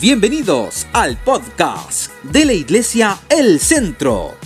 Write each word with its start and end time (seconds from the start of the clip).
Bienvenidos 0.00 0.86
al 0.92 1.20
podcast 1.24 2.12
de 2.22 2.44
la 2.44 2.52
Iglesia 2.52 3.18
El 3.28 3.58
Centro. 3.58 4.36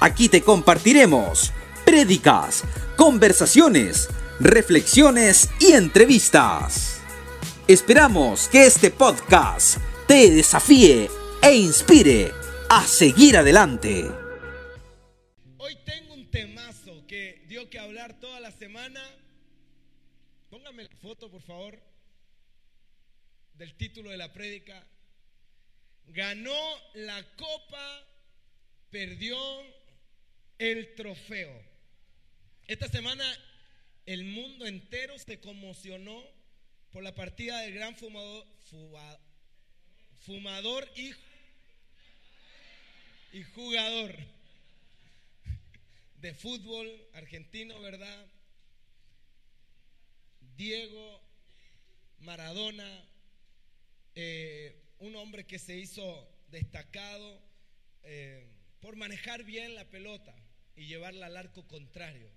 Aquí 0.00 0.28
te 0.28 0.42
compartiremos 0.42 1.52
prédicas, 1.84 2.64
conversaciones, 2.96 4.08
reflexiones 4.40 5.50
y 5.60 5.74
entrevistas. 5.74 7.00
Esperamos 7.68 8.48
que 8.48 8.66
este 8.66 8.90
podcast 8.90 9.78
te 10.08 10.32
desafíe 10.32 11.08
e 11.42 11.54
inspire 11.54 12.32
a 12.68 12.82
seguir 12.82 13.36
adelante. 13.36 14.10
Hoy 15.58 15.78
tengo 15.84 16.14
un 16.14 16.28
temazo 16.28 17.06
que 17.06 17.44
dio 17.46 17.70
que 17.70 17.78
hablar 17.78 18.18
toda 18.18 18.40
la 18.40 18.50
semana. 18.50 19.00
Póngame 20.50 20.82
la 20.82 20.96
foto, 21.00 21.30
por 21.30 21.42
favor, 21.42 21.87
del 23.58 23.74
título 23.74 24.10
de 24.10 24.16
la 24.16 24.32
prédica. 24.32 24.86
Ganó 26.06 26.58
la 26.94 27.22
copa, 27.36 28.06
perdió 28.90 29.38
el 30.58 30.94
trofeo. 30.94 31.62
Esta 32.66 32.88
semana 32.88 33.24
el 34.06 34.24
mundo 34.24 34.66
entero 34.66 35.18
se 35.18 35.40
conmocionó 35.40 36.24
por 36.90 37.02
la 37.02 37.14
partida 37.14 37.60
del 37.60 37.74
gran 37.74 37.94
fumador, 37.96 38.46
fuma- 38.70 39.18
fumador 40.24 40.90
y, 40.96 41.12
y 43.32 43.42
jugador 43.42 44.16
de 46.20 46.34
fútbol 46.34 46.90
argentino, 47.12 47.78
¿verdad? 47.80 48.26
Diego 50.56 51.20
Maradona, 52.20 53.07
eh, 54.20 54.74
un 54.98 55.14
hombre 55.14 55.46
que 55.46 55.60
se 55.60 55.76
hizo 55.76 56.28
destacado 56.48 57.40
eh, 58.02 58.44
por 58.80 58.96
manejar 58.96 59.44
bien 59.44 59.76
la 59.76 59.88
pelota 59.88 60.34
y 60.74 60.86
llevarla 60.86 61.26
al 61.26 61.36
arco 61.36 61.68
contrario. 61.68 62.28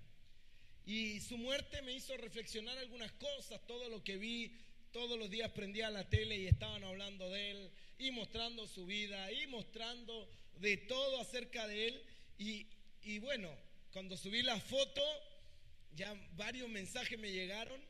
Y 0.86 1.18
su 1.18 1.36
muerte 1.38 1.82
me 1.82 1.92
hizo 1.92 2.16
reflexionar 2.18 2.78
algunas 2.78 3.10
cosas, 3.10 3.66
todo 3.66 3.88
lo 3.88 4.04
que 4.04 4.16
vi, 4.16 4.56
todos 4.92 5.18
los 5.18 5.28
días 5.28 5.50
prendía 5.50 5.90
la 5.90 6.08
tele 6.08 6.36
y 6.36 6.46
estaban 6.46 6.84
hablando 6.84 7.28
de 7.30 7.50
él 7.50 7.72
y 7.98 8.12
mostrando 8.12 8.68
su 8.68 8.86
vida 8.86 9.32
y 9.32 9.48
mostrando 9.48 10.30
de 10.60 10.76
todo 10.76 11.20
acerca 11.20 11.66
de 11.66 11.88
él. 11.88 12.02
Y, 12.38 12.68
y 13.02 13.18
bueno, 13.18 13.50
cuando 13.90 14.16
subí 14.16 14.42
la 14.42 14.60
foto, 14.60 15.02
ya 15.96 16.14
varios 16.36 16.68
mensajes 16.68 17.18
me 17.18 17.32
llegaron, 17.32 17.80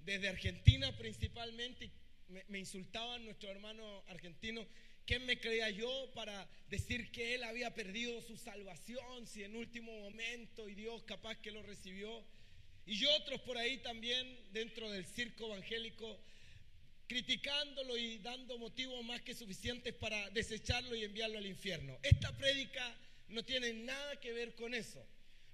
desde 0.00 0.28
Argentina 0.28 0.96
principalmente, 0.98 1.92
me, 2.30 2.44
me 2.48 2.58
insultaban 2.58 3.24
nuestro 3.24 3.50
hermano 3.50 4.02
argentino, 4.08 4.66
¿quién 5.06 5.26
me 5.26 5.38
creía 5.38 5.70
yo 5.70 6.10
para 6.14 6.48
decir 6.68 7.10
que 7.10 7.34
él 7.34 7.44
había 7.44 7.74
perdido 7.74 8.20
su 8.22 8.36
salvación, 8.36 9.26
si 9.26 9.42
en 9.42 9.56
último 9.56 9.92
momento 10.00 10.68
y 10.68 10.74
Dios 10.74 11.02
capaz 11.04 11.36
que 11.36 11.50
lo 11.50 11.62
recibió? 11.62 12.24
Y 12.86 13.04
otros 13.06 13.40
por 13.42 13.58
ahí 13.58 13.78
también 13.78 14.38
dentro 14.52 14.90
del 14.90 15.04
circo 15.04 15.46
evangélico 15.46 16.18
criticándolo 17.06 17.96
y 17.96 18.18
dando 18.18 18.56
motivos 18.56 19.04
más 19.04 19.20
que 19.22 19.34
suficientes 19.34 19.92
para 19.94 20.30
desecharlo 20.30 20.94
y 20.94 21.02
enviarlo 21.02 21.38
al 21.38 21.46
infierno. 21.46 21.98
Esta 22.04 22.30
prédica 22.36 22.96
no 23.28 23.44
tiene 23.44 23.72
nada 23.72 24.20
que 24.20 24.32
ver 24.32 24.54
con 24.54 24.74
eso. 24.74 25.04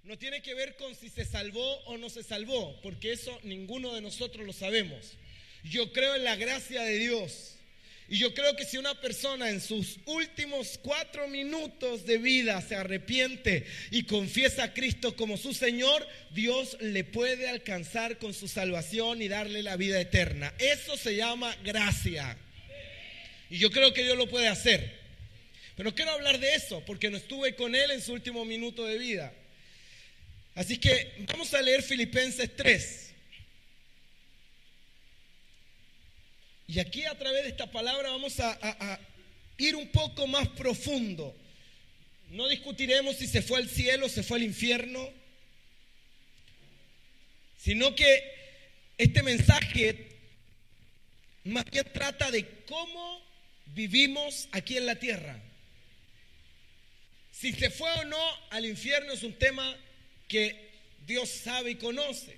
No 0.03 0.17
tiene 0.19 0.43
que 0.43 0.53
ver 0.53 0.75
con 0.75 0.93
si 0.93 1.09
se 1.09 1.25
salvó 1.25 1.79
o 1.85 1.97
no 1.97 2.09
se 2.11 2.21
salvó, 2.21 2.79
porque 2.81 3.11
eso 3.11 3.39
ninguno 3.43 3.93
de 3.93 4.01
nosotros 4.01 4.45
lo 4.45 4.53
sabemos. 4.53 5.17
Yo 5.69 5.91
creo 5.91 6.15
en 6.15 6.23
la 6.23 6.35
gracia 6.35 6.81
de 6.83 6.97
Dios. 6.97 7.57
Y 8.09 8.19
yo 8.19 8.33
creo 8.33 8.55
que 8.55 8.63
si 8.63 8.77
una 8.77 8.99
persona 9.01 9.49
en 9.49 9.59
sus 9.59 9.99
últimos 10.05 10.79
cuatro 10.81 11.27
minutos 11.27 12.05
de 12.05 12.17
vida 12.17 12.61
se 12.61 12.75
arrepiente 12.75 13.65
y 13.91 14.03
confiesa 14.03 14.63
a 14.63 14.73
Cristo 14.73 15.17
como 15.17 15.35
su 15.35 15.53
Señor, 15.53 16.07
Dios 16.31 16.77
le 16.79 17.03
puede 17.03 17.49
alcanzar 17.49 18.17
con 18.17 18.33
su 18.33 18.47
salvación 18.47 19.21
y 19.21 19.27
darle 19.27 19.61
la 19.61 19.75
vida 19.75 19.99
eterna. 19.99 20.53
Eso 20.57 20.95
se 20.95 21.17
llama 21.17 21.53
gracia. 21.65 22.37
Y 23.49 23.57
yo 23.57 23.71
creo 23.71 23.93
que 23.93 24.03
Dios 24.03 24.17
lo 24.17 24.29
puede 24.29 24.47
hacer. 24.47 24.97
Pero 25.75 25.93
quiero 25.93 26.11
hablar 26.11 26.39
de 26.39 26.55
eso 26.55 26.81
porque 26.85 27.09
no 27.09 27.17
estuve 27.17 27.55
con 27.55 27.75
Él 27.75 27.91
en 27.91 28.01
su 28.01 28.13
último 28.13 28.45
minuto 28.45 28.85
de 28.85 28.97
vida. 28.97 29.33
Así 30.55 30.77
que 30.77 31.13
vamos 31.27 31.53
a 31.53 31.61
leer 31.61 31.83
Filipenses 31.83 32.55
3. 32.55 33.06
Y 36.77 36.79
aquí 36.79 37.03
a 37.05 37.17
través 37.17 37.41
de 37.41 37.49
esta 37.49 37.71
palabra 37.71 38.11
vamos 38.11 38.39
a, 38.39 38.99
ir 39.57 39.75
un 39.75 39.87
poco 39.87 40.27
más 40.27 40.47
profundo. 40.49 41.35
No 42.29 42.47
discutiremos 42.47 43.15
si 43.15 43.25
se 43.25 43.41
fue 43.41 43.57
al 43.57 43.67
cielo 43.67 44.05
o 44.05 44.09
se 44.09 44.21
fue 44.21 44.37
al 44.37 44.43
infierno, 44.43 45.09
sino 47.57 47.95
que 47.95 48.21
este 48.95 49.23
mensaje 49.23 50.19
más 51.45 51.65
bien 51.65 51.91
trata 51.91 52.29
de 52.29 52.47
cómo 52.67 53.25
vivimos 53.73 54.47
aquí 54.51 54.77
en 54.77 54.85
la 54.85 54.99
tierra. 54.99 55.41
Si 57.31 57.53
se 57.53 57.71
fue 57.71 57.91
o 57.91 58.05
no 58.05 58.23
al 58.51 58.67
infierno 58.67 59.13
es 59.13 59.23
un 59.23 59.33
tema 59.33 59.75
que 60.27 60.69
Dios 61.07 61.27
sabe 61.27 61.71
y 61.71 61.75
conoce. 61.77 62.37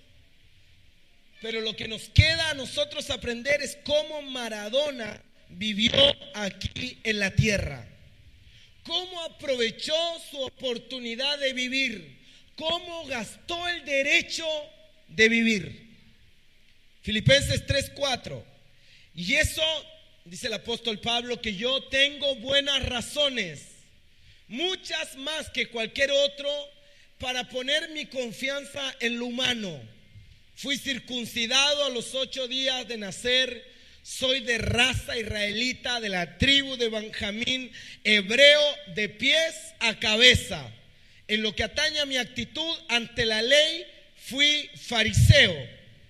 Pero 1.42 1.62
lo 1.62 1.76
que 1.76 1.88
nos 1.88 2.10
queda 2.10 2.50
a 2.50 2.54
nosotros 2.54 3.10
aprender 3.10 3.62
es 3.62 3.78
cómo 3.84 4.22
Maradona 4.24 5.24
vivió 5.50 5.94
aquí 6.34 7.00
en 7.04 7.20
la 7.20 7.32
tierra. 7.32 7.88
Cómo 8.84 9.22
aprovechó 9.24 9.96
su 10.30 10.42
oportunidad 10.42 11.40
de 11.40 11.54
vivir. 11.54 12.20
Cómo 12.56 13.06
gastó 13.06 13.68
el 13.70 13.86
derecho 13.86 14.46
de 15.08 15.30
vivir. 15.30 15.90
Filipenses 17.02 17.66
3:4. 17.66 18.44
Y 19.16 19.36
eso, 19.36 19.64
dice 20.26 20.48
el 20.48 20.54
apóstol 20.54 21.00
Pablo, 21.00 21.42
que 21.42 21.56
yo 21.56 21.84
tengo 21.86 22.36
buenas 22.36 22.86
razones, 22.86 23.66
muchas 24.48 25.16
más 25.16 25.50
que 25.50 25.70
cualquier 25.70 26.12
otro, 26.12 26.50
para 27.18 27.48
poner 27.50 27.90
mi 27.90 28.06
confianza 28.06 28.96
en 29.00 29.20
lo 29.20 29.26
humano. 29.26 29.99
Fui 30.62 30.78
circuncidado 30.78 31.86
a 31.86 31.90
los 31.90 32.14
ocho 32.16 32.46
días 32.50 32.86
de 32.86 32.98
nacer. 32.98 33.66
Soy 34.04 34.42
de 34.42 34.58
raza 34.58 35.18
israelita, 35.18 36.02
de 36.02 36.10
la 36.10 36.38
tribu 36.38 36.76
de 36.76 36.90
Benjamín, 36.90 37.72
hebreo 38.04 38.62
de 38.94 39.08
pies 39.08 39.56
a 39.80 39.98
cabeza. 40.00 40.70
En 41.30 41.44
lo 41.44 41.56
que 41.56 41.64
atañe 41.64 42.00
a 42.00 42.06
mi 42.06 42.18
actitud 42.18 42.78
ante 42.90 43.26
la 43.26 43.42
ley, 43.42 43.86
fui 44.18 44.70
fariseo, 44.76 45.56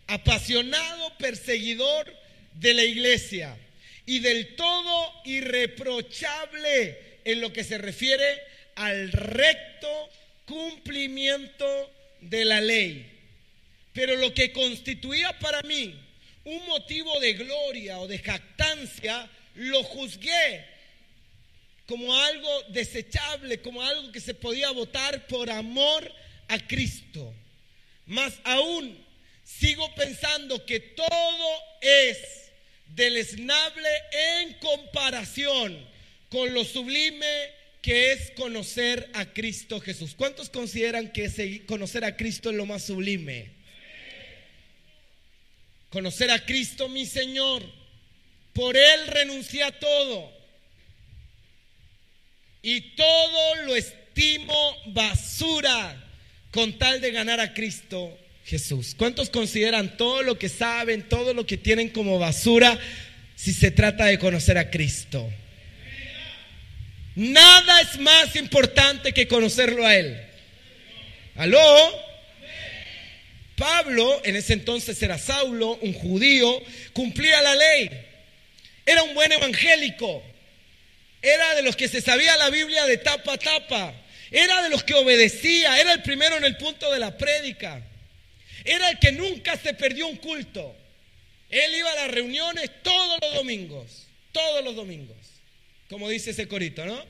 apasionado 0.08 1.16
perseguidor 1.20 2.12
de 2.56 2.74
la 2.74 2.84
iglesia 2.84 3.56
y 4.08 4.18
del 4.18 4.56
todo 4.56 5.14
irreprochable 5.26 7.20
en 7.24 7.40
lo 7.40 7.54
que 7.54 7.64
se 7.64 7.78
refiere 7.78 8.42
al 8.74 9.12
recto 9.12 10.10
cumplimiento 10.46 11.92
de 12.22 12.46
la 12.46 12.62
ley. 12.62 13.19
Pero 14.00 14.16
lo 14.16 14.34
que 14.34 14.54
constituía 14.54 15.38
para 15.40 15.62
mí 15.64 15.94
un 16.46 16.66
motivo 16.68 17.20
de 17.20 17.34
gloria 17.34 18.00
o 18.00 18.08
de 18.08 18.18
jactancia, 18.18 19.30
lo 19.56 19.84
juzgué 19.84 20.66
como 21.86 22.16
algo 22.16 22.64
desechable, 22.70 23.62
como 23.62 23.84
algo 23.84 24.10
que 24.14 24.22
se 24.22 24.34
podía 24.34 24.72
votar 24.72 25.28
por 25.28 25.50
amor 25.50 26.10
a 26.48 26.66
Cristo. 26.66 27.34
Más 28.06 28.36
aún, 28.46 29.06
sigo 29.44 29.94
pensando 29.96 30.66
que 30.66 30.80
todo 30.80 31.62
es 31.82 32.52
deleznable 32.96 33.90
en 34.40 34.54
comparación 34.60 35.78
con 36.30 36.54
lo 36.54 36.64
sublime 36.64 37.52
que 37.82 38.14
es 38.14 38.32
conocer 38.32 39.10
a 39.12 39.26
Cristo 39.26 39.82
Jesús. 39.82 40.16
¿Cuántos 40.16 40.50
consideran 40.50 41.12
que 41.12 41.66
conocer 41.66 42.06
a 42.06 42.16
Cristo 42.16 42.50
es 42.50 42.56
lo 42.56 42.66
más 42.66 42.86
sublime? 42.86 43.59
Conocer 45.90 46.30
a 46.32 46.46
Cristo 46.46 46.88
mi 46.88 47.06
Señor. 47.06 47.64
Por 48.54 48.76
Él 48.78 49.08
renuncié 49.08 49.64
a 49.64 49.72
todo. 49.72 50.32
Y 52.62 52.82
todo 52.96 53.56
lo 53.66 53.76
estimo 53.76 54.76
basura 54.88 56.06
con 56.52 56.78
tal 56.78 57.00
de 57.02 57.12
ganar 57.12 57.40
a 57.40 57.54
Cristo 57.54 58.18
Jesús. 58.46 58.96
¿Cuántos 58.98 59.30
consideran 59.30 59.96
todo 59.96 60.24
lo 60.24 60.38
que 60.38 60.50
saben, 60.50 61.08
todo 61.08 61.34
lo 61.34 61.46
que 61.46 61.58
tienen 61.58 61.90
como 61.90 62.20
basura 62.20 62.78
si 63.36 63.54
se 63.54 63.72
trata 63.72 64.06
de 64.06 64.20
conocer 64.20 64.58
a 64.58 64.70
Cristo? 64.70 65.32
Nada 67.16 67.82
es 67.82 68.00
más 68.00 68.36
importante 68.36 69.14
que 69.14 69.28
conocerlo 69.28 69.86
a 69.86 69.96
Él. 69.96 70.20
¿Aló? 71.36 72.09
Pablo, 73.60 74.22
en 74.24 74.38
ese 74.38 74.54
entonces 74.54 75.04
era 75.04 75.18
Saulo, 75.18 75.78
un 75.82 75.94
judío, 75.94 76.64
cumplía 76.94 77.42
la 77.42 77.56
ley. 77.56 77.90
Era 78.86 79.04
un 79.04 79.14
buen 79.14 79.32
evangélico. 79.34 80.24
Era 81.22 81.56
de 81.56 81.62
los 81.62 81.76
que 81.76 81.90
se 81.90 82.02
sabía 82.02 82.38
la 82.38 82.50
Biblia 82.50 82.86
de 82.86 82.98
tapa 82.98 83.34
a 83.34 83.38
tapa. 83.38 83.94
Era 84.32 84.64
de 84.64 84.70
los 84.70 84.86
que 84.86 84.94
obedecía. 84.94 85.78
Era 85.78 85.92
el 85.92 86.02
primero 86.02 86.38
en 86.38 86.46
el 86.46 86.56
punto 86.56 86.90
de 86.90 87.00
la 87.00 87.18
prédica. 87.18 87.84
Era 88.64 88.90
el 88.92 88.98
que 88.98 89.12
nunca 89.12 89.58
se 89.58 89.74
perdió 89.74 90.08
un 90.08 90.16
culto. 90.16 90.74
Él 91.50 91.76
iba 91.76 91.92
a 91.92 91.96
las 91.96 92.12
reuniones 92.12 92.72
todos 92.82 93.20
los 93.22 93.34
domingos. 93.34 94.08
Todos 94.32 94.64
los 94.64 94.76
domingos. 94.78 95.18
Como 95.90 96.08
dice 96.08 96.32
ese 96.32 96.48
corito, 96.48 96.86
¿no? 96.86 97.04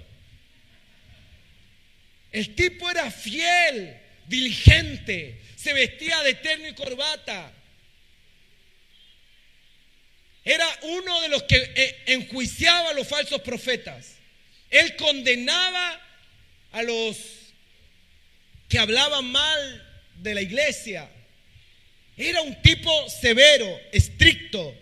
El 2.31 2.55
tipo 2.55 2.89
era 2.89 3.11
fiel, 3.11 3.99
diligente, 4.27 5.39
se 5.61 5.73
vestía 5.73 6.23
de 6.23 6.35
terno 6.35 6.69
y 6.69 6.73
corbata. 6.73 7.51
Era 10.45 10.65
uno 10.83 11.21
de 11.21 11.27
los 11.27 11.43
que 11.43 11.57
eh, 11.57 12.03
enjuiciaba 12.07 12.91
a 12.91 12.93
los 12.93 13.07
falsos 13.07 13.41
profetas. 13.41 14.15
Él 14.69 14.95
condenaba 14.95 16.01
a 16.71 16.83
los 16.83 17.17
que 18.69 18.79
hablaban 18.79 19.25
mal 19.25 20.01
de 20.15 20.33
la 20.33 20.41
iglesia. 20.41 21.09
Era 22.15 22.41
un 22.41 22.61
tipo 22.61 23.09
severo, 23.09 23.67
estricto. 23.91 24.73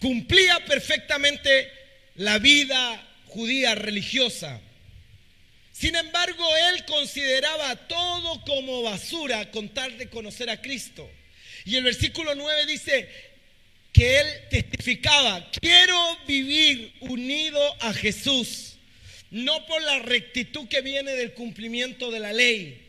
Cumplía 0.00 0.64
perfectamente 0.64 1.70
la 2.14 2.38
vida 2.38 3.06
judía 3.26 3.74
religiosa. 3.74 4.60
Sin 5.78 5.94
embargo, 5.94 6.42
él 6.70 6.86
consideraba 6.86 7.76
todo 7.86 8.40
como 8.46 8.82
basura 8.82 9.50
con 9.50 9.68
tal 9.68 9.98
de 9.98 10.08
conocer 10.08 10.48
a 10.48 10.62
Cristo. 10.62 11.06
Y 11.66 11.76
el 11.76 11.84
versículo 11.84 12.34
9 12.34 12.64
dice 12.64 13.06
que 13.92 14.20
él 14.20 14.26
testificaba, 14.48 15.50
quiero 15.60 16.18
vivir 16.26 16.94
unido 17.00 17.60
a 17.80 17.92
Jesús, 17.92 18.76
no 19.30 19.66
por 19.66 19.82
la 19.82 19.98
rectitud 19.98 20.66
que 20.66 20.80
viene 20.80 21.12
del 21.12 21.34
cumplimiento 21.34 22.10
de 22.10 22.20
la 22.20 22.32
ley, 22.32 22.82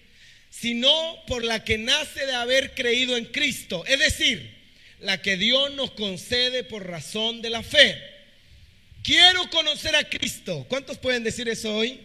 sino 0.50 0.90
por 1.28 1.44
la 1.44 1.66
que 1.66 1.78
nace 1.78 2.25
de 2.25 2.36
haber 2.36 2.74
creído 2.74 3.18
en 3.18 3.25
Cristo, 3.25 3.83
es 3.86 4.00
decir, 4.00 4.56
la 5.01 5.22
que 5.22 5.36
Dios 5.36 5.74
nos 5.74 5.92
concede 5.92 6.63
por 6.63 6.88
razón 6.88 7.42
de 7.42 7.50
la 7.50 7.63
fe. 7.63 8.01
Quiero 9.04 9.50
conocer 9.50 9.94
a 9.95 10.07
Cristo. 10.07 10.66
¿Cuántos 10.69 10.98
pueden 10.98 11.25
decir 11.25 11.50
eso 11.50 11.75
hoy? 11.75 12.00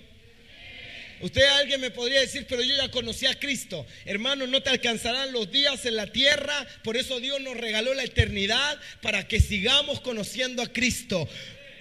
Usted 1.23 1.43
alguien 1.43 1.81
me 1.81 1.93
podría 1.93 2.21
decir, 2.21 2.47
pero 2.49 2.63
yo 2.63 2.75
ya 2.77 2.91
conocí 2.91 3.27
a 3.27 3.39
Cristo. 3.39 3.87
Hermano, 4.05 4.47
no 4.49 4.61
te 4.61 4.71
alcanzarán 4.71 5.33
los 5.33 5.51
días 5.51 5.87
en 5.87 5.95
la 5.95 6.09
tierra, 6.09 6.67
por 6.83 6.97
eso 6.97 7.21
Dios 7.21 7.41
nos 7.41 7.57
regaló 7.57 7.95
la 7.95 8.03
eternidad 8.03 8.79
para 9.01 9.29
que 9.29 9.41
sigamos 9.41 10.01
conociendo 10.01 10.63
a 10.63 10.73
Cristo. 10.73 11.29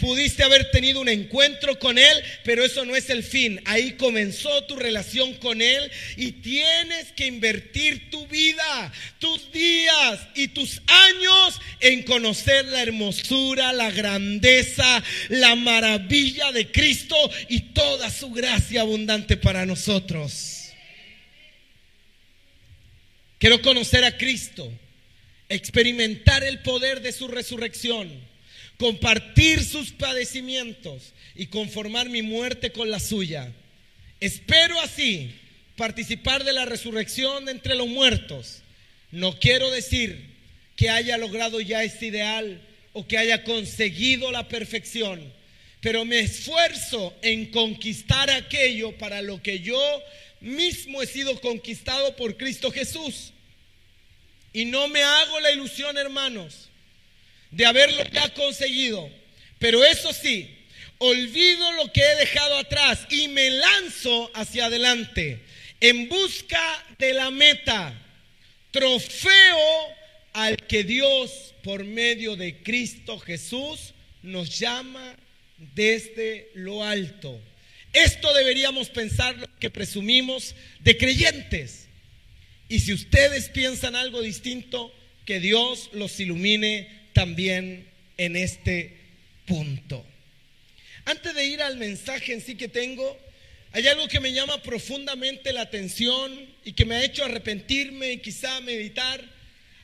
Pudiste 0.01 0.42
haber 0.42 0.71
tenido 0.71 1.00
un 1.00 1.09
encuentro 1.09 1.77
con 1.77 2.00
Él, 2.00 2.24
pero 2.44 2.65
eso 2.65 2.83
no 2.86 2.95
es 2.95 3.12
el 3.12 3.24
fin. 3.24 3.62
Ahí 3.65 3.92
comenzó 3.94 4.63
tu 4.63 4.75
relación 4.75 5.36
con 5.36 5.62
Él 5.62 5.92
y 6.18 6.31
tienes 6.31 7.12
que 7.12 7.27
invertir 7.27 8.09
tu 8.09 8.25
vida, 8.25 8.92
tus 9.19 9.51
días 9.51 10.19
y 10.33 10.48
tus 10.48 10.81
años 10.88 11.62
en 11.81 12.01
conocer 12.01 12.65
la 12.65 12.81
hermosura, 12.81 13.74
la 13.74 13.92
grandeza, 13.92 15.03
la 15.30 15.53
maravilla 15.53 16.51
de 16.51 16.71
Cristo 16.71 17.15
y 17.47 17.59
toda 17.59 18.09
su 18.09 18.31
gracia 18.31 18.81
abundante 18.81 19.38
para 19.38 19.68
nosotros. 19.68 20.71
Quiero 23.38 23.62
conocer 23.62 24.04
a 24.04 24.18
Cristo, 24.18 24.71
experimentar 25.47 26.44
el 26.44 26.59
poder 26.62 27.01
de 27.01 27.12
su 27.12 27.27
resurrección 27.27 28.31
compartir 28.81 29.63
sus 29.63 29.92
padecimientos 29.92 31.13
y 31.36 31.45
conformar 31.45 32.10
mi 32.10 32.24
muerte 32.24 32.72
con 32.72 32.89
la 32.89 33.00
suya. 33.00 33.54
Espero 34.19 34.81
así 34.81 35.36
participar 35.75 36.44
de 36.44 36.51
la 36.51 36.66
resurrección 36.66 37.45
de 37.45 37.51
entre 37.51 37.75
los 37.75 37.88
muertos. 37.88 38.63
No 39.12 39.38
quiero 39.38 39.69
decir 39.69 40.31
que 40.75 40.89
haya 40.89 41.19
logrado 41.19 41.62
ya 41.62 41.83
este 41.83 42.07
ideal 42.07 42.60
o 42.94 43.06
que 43.06 43.19
haya 43.19 43.44
conseguido 43.44 44.31
la 44.31 44.48
perfección, 44.48 45.31
pero 45.80 46.04
me 46.04 46.18
esfuerzo 46.18 47.16
en 47.22 47.51
conquistar 47.51 48.31
aquello 48.31 48.98
para 48.98 49.22
lo 49.22 49.44
que 49.44 49.60
yo 49.60 49.80
mismo 50.39 51.04
he 51.04 51.06
sido 51.06 51.39
conquistado 51.39 52.16
por 52.16 52.36
Cristo 52.36 52.72
Jesús. 52.72 53.31
Y 54.54 54.66
no 54.66 54.88
me 54.88 55.04
hago 55.04 55.39
la 55.39 55.51
ilusión, 55.51 56.00
hermanos, 56.00 56.70
de 57.51 57.65
haberlo 57.65 58.03
ya 58.12 58.33
conseguido. 58.33 59.09
Pero 59.59 59.83
eso 59.83 60.13
sí, 60.13 60.50
olvido 60.98 61.71
lo 61.74 61.92
que 61.92 62.01
he 62.01 62.15
dejado 62.15 62.57
atrás 62.57 63.06
y 63.09 63.27
me 63.27 63.50
lanzo 63.50 64.31
hacia 64.33 64.65
adelante 64.65 65.42
en 65.81 66.07
busca 66.07 66.62
de 67.00 67.13
la 67.13 67.31
meta, 67.31 68.00
trofeo 68.69 69.95
al 70.33 70.56
que 70.57 70.83
Dios 70.83 71.53
por 71.63 71.83
medio 71.83 72.36
de 72.36 72.62
Cristo 72.62 73.19
Jesús 73.19 73.94
nos 74.21 74.59
llama 74.59 75.15
desde 75.57 76.51
lo 76.54 76.83
alto. 76.83 77.42
Esto 77.94 78.33
deberíamos 78.33 78.89
pensar 78.89 79.36
lo 79.38 79.47
que 79.59 79.69
presumimos 79.69 80.56
de 80.80 80.97
creyentes. 80.97 81.88
Y 82.69 82.80
si 82.80 82.94
ustedes 82.94 83.50
piensan 83.50 83.95
algo 83.95 84.21
distinto, 84.21 84.94
que 85.25 85.39
Dios 85.39 85.89
los 85.94 86.19
ilumine 86.19 87.00
también 87.13 87.88
en 88.18 88.36
este 88.36 88.98
punto. 89.46 90.06
Antes 91.06 91.34
de 91.34 91.46
ir 91.46 91.62
al 91.62 91.78
mensaje 91.78 92.34
en 92.34 92.42
sí 92.42 92.56
que 92.56 92.68
tengo, 92.68 93.18
hay 93.74 93.88
algo 93.88 94.08
que 94.08 94.19
me 94.19 94.34
llama 94.34 94.62
profundamente 94.62 95.54
la 95.54 95.62
atención 95.62 96.48
y 96.66 96.74
que 96.74 96.86
me 96.86 96.96
ha 96.96 97.04
hecho 97.04 97.24
arrepentirme 97.24 98.12
y 98.12 98.18
quizá 98.18 98.60
meditar 98.62 99.24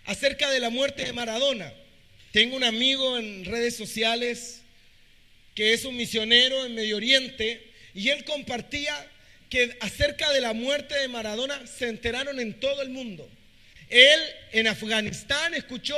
acerca 0.06 0.50
de 0.52 0.60
la 0.60 0.70
muerte 0.70 1.06
de 1.06 1.14
Maradona. 1.14 1.74
Tengo 2.32 2.56
un 2.56 2.64
amigo 2.64 3.18
en 3.18 3.46
redes 3.46 3.76
sociales 3.76 4.62
que 5.56 5.74
es 5.74 5.86
un 5.86 5.96
misionero 5.96 6.66
en 6.66 6.76
Medio 6.76 6.98
Oriente 6.98 7.72
y 7.94 8.10
él 8.10 8.24
compartía 8.26 8.94
que 9.50 9.76
acerca 9.80 10.32
de 10.32 10.42
la 10.42 10.54
muerte 10.54 10.94
de 11.00 11.08
Maradona 11.08 11.66
se 11.66 11.88
enteraron 11.88 12.40
en 12.40 12.60
todo 12.60 12.82
el 12.82 12.90
mundo. 12.90 13.28
Él 13.90 14.20
en 14.52 14.68
Afganistán 14.68 15.54
escuchó 15.54 15.98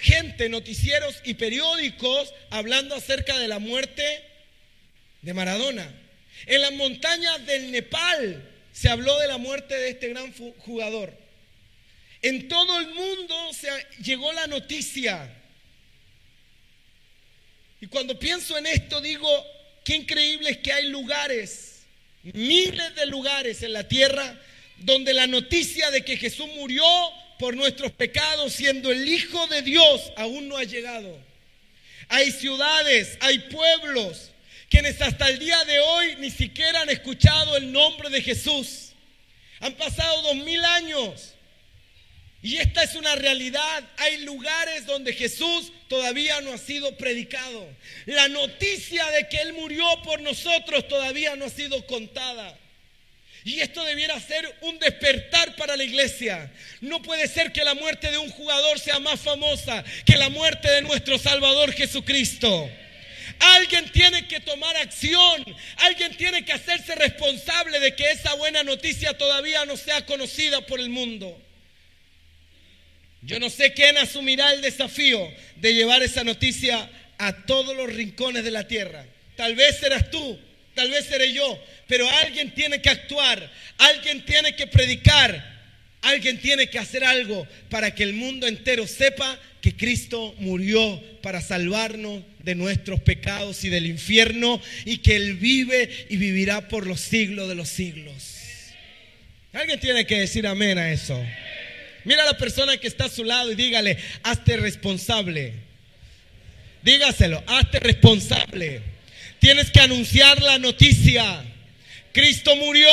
gente, 0.00 0.48
noticieros 0.48 1.20
y 1.24 1.34
periódicos 1.34 2.32
hablando 2.50 2.94
acerca 2.94 3.38
de 3.38 3.48
la 3.48 3.58
muerte 3.58 4.02
de 5.22 5.34
Maradona. 5.34 5.92
En 6.46 6.62
las 6.62 6.72
montañas 6.72 7.44
del 7.46 7.70
Nepal 7.70 8.48
se 8.72 8.88
habló 8.88 9.18
de 9.18 9.28
la 9.28 9.38
muerte 9.38 9.74
de 9.76 9.90
este 9.90 10.08
gran 10.08 10.32
jugador. 10.32 11.16
En 12.22 12.48
todo 12.48 12.80
el 12.80 12.88
mundo 12.94 13.52
se 13.52 13.68
llegó 14.02 14.32
la 14.32 14.46
noticia. 14.46 15.36
Y 17.80 17.86
cuando 17.86 18.18
pienso 18.18 18.56
en 18.58 18.66
esto 18.66 19.00
digo, 19.00 19.28
qué 19.84 19.96
increíble 19.96 20.50
es 20.50 20.58
que 20.58 20.72
hay 20.72 20.88
lugares, 20.88 21.82
miles 22.22 22.94
de 22.94 23.06
lugares 23.06 23.62
en 23.62 23.72
la 23.72 23.88
tierra 23.88 24.38
donde 24.78 25.12
la 25.12 25.26
noticia 25.26 25.90
de 25.90 26.04
que 26.04 26.16
Jesús 26.16 26.46
murió 26.56 26.84
por 27.40 27.56
nuestros 27.56 27.90
pecados, 27.92 28.52
siendo 28.52 28.92
el 28.92 29.08
Hijo 29.08 29.46
de 29.46 29.62
Dios, 29.62 30.12
aún 30.16 30.46
no 30.46 30.58
ha 30.58 30.64
llegado. 30.64 31.18
Hay 32.08 32.30
ciudades, 32.32 33.16
hay 33.20 33.38
pueblos, 33.38 34.30
quienes 34.68 35.00
hasta 35.00 35.26
el 35.30 35.38
día 35.38 35.64
de 35.64 35.80
hoy 35.80 36.16
ni 36.18 36.30
siquiera 36.30 36.82
han 36.82 36.90
escuchado 36.90 37.56
el 37.56 37.72
nombre 37.72 38.10
de 38.10 38.20
Jesús. 38.20 38.92
Han 39.60 39.72
pasado 39.72 40.20
dos 40.22 40.36
mil 40.36 40.62
años. 40.64 41.34
Y 42.42 42.58
esta 42.58 42.82
es 42.82 42.94
una 42.94 43.14
realidad. 43.16 43.84
Hay 43.96 44.18
lugares 44.18 44.84
donde 44.86 45.14
Jesús 45.14 45.72
todavía 45.88 46.42
no 46.42 46.52
ha 46.52 46.58
sido 46.58 46.94
predicado. 46.98 47.66
La 48.04 48.28
noticia 48.28 49.06
de 49.12 49.28
que 49.28 49.38
Él 49.38 49.54
murió 49.54 49.84
por 50.04 50.20
nosotros 50.20 50.88
todavía 50.88 51.36
no 51.36 51.46
ha 51.46 51.50
sido 51.50 51.86
contada. 51.86 52.58
Y 53.44 53.60
esto 53.60 53.82
debiera 53.84 54.20
ser 54.20 54.54
un 54.60 54.78
despertar 54.78 55.56
para 55.56 55.76
la 55.76 55.84
iglesia. 55.84 56.50
No 56.80 57.00
puede 57.00 57.26
ser 57.26 57.52
que 57.52 57.64
la 57.64 57.74
muerte 57.74 58.10
de 58.10 58.18
un 58.18 58.30
jugador 58.30 58.78
sea 58.78 58.98
más 58.98 59.20
famosa 59.20 59.82
que 60.04 60.16
la 60.16 60.28
muerte 60.28 60.70
de 60.70 60.82
nuestro 60.82 61.18
Salvador 61.18 61.72
Jesucristo. 61.72 62.70
Alguien 63.38 63.90
tiene 63.90 64.26
que 64.26 64.40
tomar 64.40 64.76
acción, 64.76 65.44
alguien 65.78 66.14
tiene 66.16 66.44
que 66.44 66.52
hacerse 66.52 66.94
responsable 66.94 67.80
de 67.80 67.94
que 67.94 68.10
esa 68.10 68.34
buena 68.34 68.62
noticia 68.62 69.16
todavía 69.16 69.64
no 69.64 69.78
sea 69.78 70.04
conocida 70.04 70.60
por 70.66 70.78
el 70.78 70.90
mundo. 70.90 71.40
Yo 73.22 73.40
no 73.40 73.48
sé 73.48 73.72
quién 73.72 73.96
asumirá 73.96 74.52
el 74.52 74.60
desafío 74.60 75.32
de 75.56 75.74
llevar 75.74 76.02
esa 76.02 76.24
noticia 76.24 76.90
a 77.18 77.44
todos 77.46 77.74
los 77.74 77.90
rincones 77.92 78.44
de 78.44 78.50
la 78.50 78.66
tierra. 78.66 79.06
Tal 79.36 79.54
vez 79.54 79.78
serás 79.78 80.10
tú, 80.10 80.38
tal 80.74 80.90
vez 80.90 81.06
seré 81.06 81.32
yo, 81.32 81.62
pero 81.86 82.08
alguien 82.08 82.54
tiene 82.54 82.80
que 82.80 82.90
actuar, 82.90 83.50
alguien 83.78 84.24
tiene 84.24 84.54
que 84.54 84.66
predicar 84.66 85.60
Alguien 86.02 86.38
tiene 86.38 86.68
que 86.70 86.78
hacer 86.78 87.04
algo 87.04 87.46
para 87.68 87.94
que 87.94 88.02
el 88.02 88.14
mundo 88.14 88.46
entero 88.46 88.86
sepa 88.86 89.38
que 89.60 89.76
Cristo 89.76 90.34
murió 90.38 91.02
para 91.20 91.42
salvarnos 91.42 92.22
de 92.38 92.54
nuestros 92.54 93.00
pecados 93.00 93.64
y 93.64 93.68
del 93.68 93.86
infierno 93.86 94.62
y 94.86 94.98
que 94.98 95.16
Él 95.16 95.34
vive 95.34 96.06
y 96.08 96.16
vivirá 96.16 96.68
por 96.68 96.86
los 96.86 97.00
siglos 97.00 97.48
de 97.50 97.54
los 97.54 97.68
siglos. 97.68 98.38
Alguien 99.52 99.78
tiene 99.78 100.06
que 100.06 100.20
decir 100.20 100.46
amén 100.46 100.78
a 100.78 100.90
eso. 100.90 101.22
Mira 102.04 102.22
a 102.22 102.26
la 102.26 102.38
persona 102.38 102.78
que 102.78 102.86
está 102.86 103.04
a 103.04 103.10
su 103.10 103.24
lado 103.24 103.52
y 103.52 103.54
dígale, 103.54 103.98
hazte 104.22 104.56
responsable. 104.56 105.52
Dígaselo, 106.82 107.44
hazte 107.46 107.78
responsable. 107.78 108.80
Tienes 109.40 109.70
que 109.70 109.80
anunciar 109.80 110.40
la 110.42 110.58
noticia. 110.58 111.42
Cristo 112.12 112.54
murió. 112.56 112.90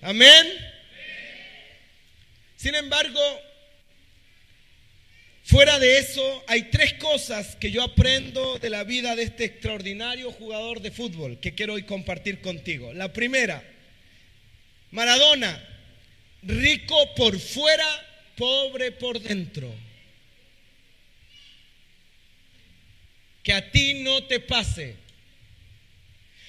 Amén. 0.00 0.46
Sin 2.56 2.74
embargo, 2.74 3.20
fuera 5.44 5.78
de 5.78 5.98
eso, 5.98 6.44
hay 6.48 6.62
tres 6.70 6.94
cosas 6.94 7.54
que 7.56 7.70
yo 7.70 7.82
aprendo 7.82 8.58
de 8.58 8.70
la 8.70 8.82
vida 8.84 9.14
de 9.14 9.24
este 9.24 9.44
extraordinario 9.44 10.32
jugador 10.32 10.80
de 10.80 10.90
fútbol 10.90 11.38
que 11.38 11.54
quiero 11.54 11.74
hoy 11.74 11.82
compartir 11.82 12.40
contigo. 12.40 12.92
La 12.94 13.12
primera, 13.12 13.62
Maradona, 14.90 15.62
rico 16.42 17.14
por 17.14 17.38
fuera, 17.38 17.86
pobre 18.36 18.92
por 18.92 19.20
dentro. 19.20 19.87
Que 23.48 23.54
a 23.54 23.70
ti 23.70 23.94
no 23.94 24.24
te 24.24 24.40
pase. 24.40 24.94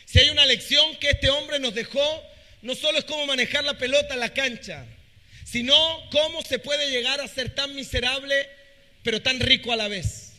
Si 0.04 0.20
hay 0.20 0.32
una 0.32 0.46
lección 0.46 0.98
que 0.98 1.12
este 1.12 1.30
hombre 1.30 1.58
nos 1.58 1.74
dejó, 1.74 2.02
no 2.62 2.76
solo 2.76 3.00
es 3.00 3.06
cómo 3.06 3.26
manejar 3.26 3.64
la 3.64 3.78
pelota 3.78 4.16
en 4.16 4.20
la 4.20 4.34
cancha, 4.34 4.86
sino 5.46 5.74
cómo 6.12 6.42
se 6.42 6.60
puede 6.60 6.92
llegar 6.92 7.22
a 7.22 7.28
ser 7.30 7.56
tan 7.56 7.74
miserable, 7.74 8.50
pero 9.02 9.22
tan 9.22 9.40
rico 9.40 9.72
a 9.72 9.78
la 9.78 9.88
vez. 9.88 10.34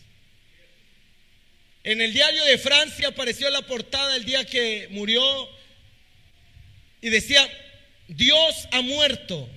En 1.83 2.03
el 2.03 2.13
diario 2.13 2.45
de 2.45 2.59
Francia 2.59 3.09
apareció 3.09 3.49
la 3.49 3.63
portada 3.63 4.15
el 4.15 4.27
día 4.27 4.45
que 4.45 4.87
murió 4.91 5.49
y 7.01 7.09
decía, 7.09 7.49
Dios 8.07 8.69
ha 8.71 8.83
muerto. 8.83 9.49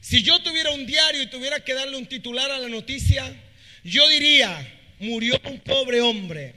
Si 0.00 0.24
yo 0.24 0.42
tuviera 0.42 0.72
un 0.72 0.84
diario 0.84 1.22
y 1.22 1.28
tuviera 1.28 1.62
que 1.62 1.74
darle 1.74 1.96
un 1.96 2.06
titular 2.06 2.50
a 2.50 2.58
la 2.58 2.68
noticia, 2.68 3.32
yo 3.84 4.08
diría, 4.08 4.78
murió 5.00 5.40
un 5.44 5.58
pobre 5.60 6.00
hombre. 6.00 6.54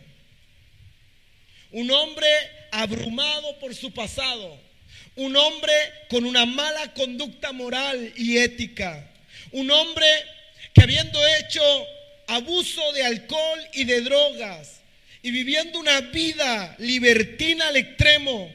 Un 1.72 1.90
hombre 1.90 2.28
abrumado 2.72 3.58
por 3.60 3.74
su 3.74 3.92
pasado 3.92 4.60
un 5.16 5.36
hombre 5.36 5.74
con 6.10 6.26
una 6.26 6.46
mala 6.46 6.94
conducta 6.94 7.52
moral 7.52 8.14
y 8.16 8.38
ética. 8.38 9.12
Un 9.52 9.70
hombre 9.70 10.06
que 10.74 10.82
habiendo 10.82 11.20
hecho 11.38 11.62
abuso 12.28 12.92
de 12.94 13.04
alcohol 13.04 13.60
y 13.74 13.84
de 13.84 14.02
drogas 14.02 14.82
y 15.22 15.32
viviendo 15.32 15.80
una 15.80 16.02
vida 16.02 16.76
libertina 16.80 17.68
al 17.68 17.78
extremo, 17.78 18.54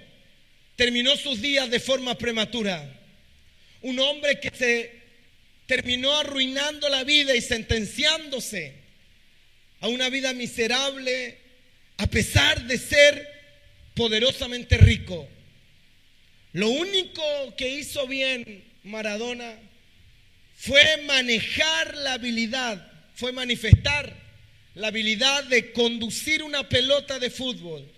terminó 0.76 1.16
sus 1.16 1.40
días 1.40 1.70
de 1.70 1.80
forma 1.80 2.18
prematura. 2.18 2.94
Un 3.82 3.98
hombre 4.00 4.40
que 4.40 4.50
se 4.50 4.98
terminó 5.66 6.16
arruinando 6.16 6.88
la 6.88 7.04
vida 7.04 7.36
y 7.36 7.40
sentenciándose 7.40 8.74
a 9.80 9.88
una 9.88 10.08
vida 10.10 10.32
miserable 10.32 11.38
a 11.98 12.06
pesar 12.06 12.66
de 12.66 12.78
ser 12.78 13.28
poderosamente 13.94 14.76
rico. 14.76 15.28
Lo 16.52 16.68
único 16.68 17.22
que 17.56 17.68
hizo 17.68 18.06
bien 18.06 18.64
Maradona 18.84 19.54
fue 20.56 21.02
manejar 21.06 21.96
la 21.96 22.14
habilidad, 22.14 22.90
fue 23.14 23.32
manifestar 23.32 24.14
la 24.74 24.88
habilidad 24.88 25.44
de 25.44 25.72
conducir 25.72 26.42
una 26.42 26.68
pelota 26.68 27.18
de 27.18 27.30
fútbol 27.30 27.88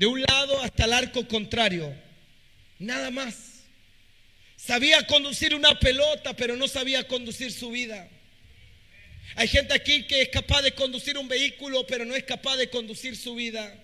de 0.00 0.06
un 0.06 0.22
lado 0.22 0.62
hasta 0.62 0.86
el 0.86 0.94
arco 0.94 1.28
contrario. 1.28 1.94
Nada 2.78 3.10
más. 3.10 3.64
Sabía 4.56 5.06
conducir 5.06 5.54
una 5.54 5.78
pelota, 5.78 6.34
pero 6.34 6.56
no 6.56 6.68
sabía 6.68 7.06
conducir 7.06 7.52
su 7.52 7.70
vida. 7.70 8.08
Hay 9.36 9.48
gente 9.48 9.74
aquí 9.74 10.04
que 10.04 10.22
es 10.22 10.28
capaz 10.28 10.62
de 10.62 10.72
conducir 10.72 11.16
un 11.16 11.28
vehículo, 11.28 11.86
pero 11.86 12.04
no 12.04 12.14
es 12.14 12.24
capaz 12.24 12.56
de 12.56 12.68
conducir 12.68 13.16
su 13.16 13.34
vida. 13.34 13.74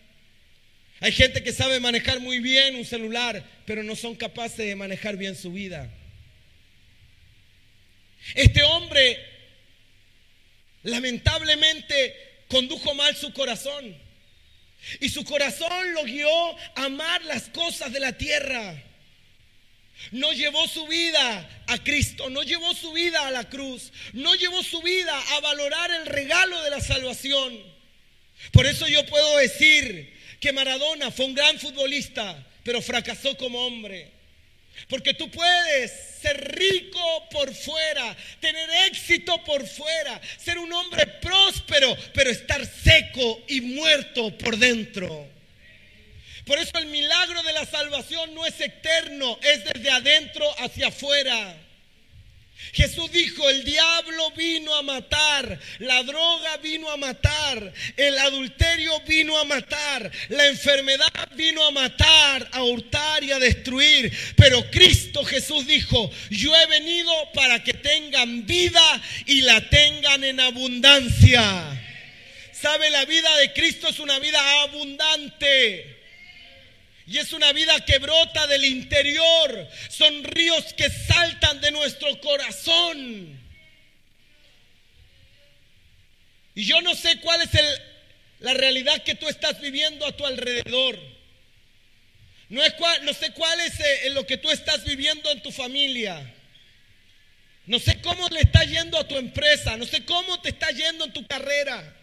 Hay 1.01 1.13
gente 1.13 1.43
que 1.43 1.53
sabe 1.53 1.79
manejar 1.79 2.21
muy 2.21 2.39
bien 2.39 2.77
un 2.77 2.85
celular, 2.85 3.45
pero 3.67 3.83
no 3.83 3.95
son 3.97 4.15
capaces 4.15 4.59
de 4.59 4.77
manejar 4.77 5.17
bien 5.17 5.37
su 5.37 5.53
vida. 5.53 5.91
Este 8.35 8.63
hombre 8.63 9.19
lamentablemente 10.83 12.15
condujo 12.49 12.95
mal 12.95 13.15
su 13.15 13.33
corazón. 13.33 13.97
Y 15.01 15.09
su 15.09 15.25
corazón 15.25 15.95
lo 15.95 16.05
guió 16.05 16.29
a 16.77 16.85
amar 16.85 17.25
las 17.25 17.49
cosas 17.49 17.93
de 17.93 18.01
la 18.01 18.13
tierra. 18.13 18.83
No 20.13 20.33
llevó 20.33 20.67
su 20.69 20.87
vida 20.87 21.65
a 21.67 21.79
Cristo, 21.83 22.31
no 22.31 22.43
llevó 22.43 22.75
su 22.75 22.93
vida 22.93 23.27
a 23.27 23.31
la 23.31 23.49
cruz, 23.49 23.93
no 24.13 24.35
llevó 24.35 24.63
su 24.63 24.81
vida 24.83 25.19
a 25.37 25.41
valorar 25.41 25.91
el 25.91 26.07
regalo 26.07 26.63
de 26.63 26.71
la 26.71 26.81
salvación. 26.81 27.59
Por 28.53 28.67
eso 28.67 28.87
yo 28.89 29.05
puedo 29.07 29.39
decir 29.39 30.15
que 30.41 30.53
Maradona 30.53 31.11
fue 31.11 31.27
un 31.27 31.35
gran 31.35 31.59
futbolista, 31.59 32.47
pero 32.63 32.83
fracasó 32.83 33.37
como 33.37 33.67
hombre. 33.67 34.13
Porque 34.89 35.15
tú 35.15 35.31
puedes 35.31 35.91
ser 36.21 36.55
rico 36.55 37.29
por 37.31 37.53
fuera, 37.55 38.17
tener 38.41 38.69
éxito 38.89 39.43
por 39.45 39.67
fuera, 39.67 40.21
ser 40.39 40.59
un 40.59 40.73
hombre 40.73 41.07
próspero, 41.07 41.97
pero 42.13 42.31
estar 42.31 42.65
seco 42.67 43.43
y 43.49 43.61
muerto 43.63 44.37
por 44.37 44.57
dentro. 44.57 45.36
Por 46.47 46.59
eso 46.61 46.79
el 46.79 46.87
milagro 46.87 47.43
de 47.43 47.53
la 47.53 47.67
salvación 47.67 48.33
no 48.33 48.47
es 48.47 48.61
eterno, 48.61 49.37
es 49.43 49.65
desde 49.65 49.91
adentro 49.91 50.49
hacia 50.61 50.89
afuera. 50.89 51.57
Jesús 52.73 53.11
dijo, 53.11 53.49
el 53.51 53.65
diablo 53.65 54.31
vino 54.31 54.75
a 54.75 54.83
matar, 54.83 55.59
la 55.79 56.03
droga 56.05 56.57
vino 56.59 56.89
a 56.91 56.97
matar, 56.97 57.73
el 57.97 58.19
adulterio 58.19 59.01
vino 59.01 59.37
a 59.39 59.45
matar, 59.45 60.11
la 60.29 60.47
enfermedad 60.47 61.29
vino 61.35 61.65
a 61.67 61.73
matar, 61.73 62.49
a 62.53 62.63
hurtar 62.63 63.25
y 63.25 63.33
a 63.33 63.41
destruir. 63.41 64.13
Pero 64.37 64.71
Cristo 64.71 65.25
Jesús 65.25 65.67
dijo, 65.67 66.11
yo 66.31 66.55
he 66.55 66.67
venido 66.67 67.13
para 67.35 67.65
que 67.65 67.75
tengan 67.75 68.47
vida 68.47 69.03
y 69.27 69.41
la 69.41 69.69
tengan 69.69 70.23
en 70.23 70.39
abundancia. 70.39 71.83
¿Sabe? 72.53 72.89
La 72.91 73.05
vida 73.05 73.37
de 73.39 73.53
Cristo 73.53 73.89
es 73.89 73.99
una 73.99 74.21
vida 74.21 74.63
abundante. 74.63 75.96
Y 77.07 77.19
es 77.19 77.33
una 77.33 77.53
vida 77.53 77.79
que 77.85 77.99
brota 77.99 78.47
del 78.49 78.65
interior. 78.65 79.69
Son 79.89 80.25
ríos 80.25 80.73
que 80.75 80.91
saltan 80.91 81.61
de 81.61 81.71
nuestro 81.71 82.21
corazón. 82.21 83.41
Y 86.55 86.65
yo 86.65 86.81
no 86.81 86.95
sé 86.95 87.21
cuál 87.21 87.43
es 87.43 87.51
la 88.41 88.55
realidad 88.55 89.03
que 89.05 89.15
tú 89.15 89.29
estás 89.29 89.61
viviendo 89.61 90.05
a 90.05 90.17
tu 90.17 90.27
alrededor. 90.27 90.99
No, 92.49 92.63
es 92.63 92.75
no 93.03 93.13
sé 93.13 93.33
cuál 93.33 93.61
es 93.61 93.79
eh, 93.79 94.11
lo 94.11 94.27
que 94.27 94.37
tú 94.37 94.51
estás 94.51 94.85
viviendo 94.85 95.31
en 95.31 95.43
tu 95.43 95.53
familia. 95.53 96.35
No 97.67 97.79
sé 97.79 98.01
cómo 98.01 98.29
le 98.29 98.41
está 98.41 98.65
yendo 98.65 98.99
a 98.99 99.07
tu 99.07 99.17
empresa. 99.17 99.77
No 99.77 99.85
sé 99.85 100.05
cómo 100.05 100.41
te 100.41 100.51
está 100.51 100.71
yendo 100.71 101.05
en 101.05 101.13
tu 101.13 101.27
carrera. 101.27 101.95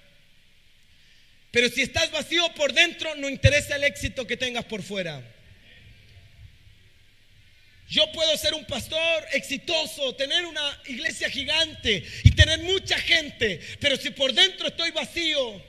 Pero 1.53 1.69
si 1.69 1.83
estás 1.83 2.09
vacío 2.09 2.51
por 2.55 2.73
dentro, 2.73 3.15
no 3.15 3.29
interesa 3.29 3.75
el 3.75 3.83
éxito 3.83 4.25
que 4.25 4.35
tengas 4.35 4.65
por 4.65 4.81
fuera. 4.81 5.21
Yo 7.87 8.11
puedo 8.11 8.35
ser 8.37 8.55
un 8.55 8.65
pastor 8.65 9.23
exitoso, 9.33 10.15
tener 10.15 10.47
una 10.47 10.81
iglesia 10.87 11.29
gigante 11.29 12.03
y 12.23 12.31
tener 12.31 12.57
mucha 12.63 12.97
gente, 12.97 13.61
pero 13.79 13.97
si 13.97 14.09
por 14.09 14.33
dentro 14.33 14.69
estoy 14.69 14.89
vacío, 14.89 15.61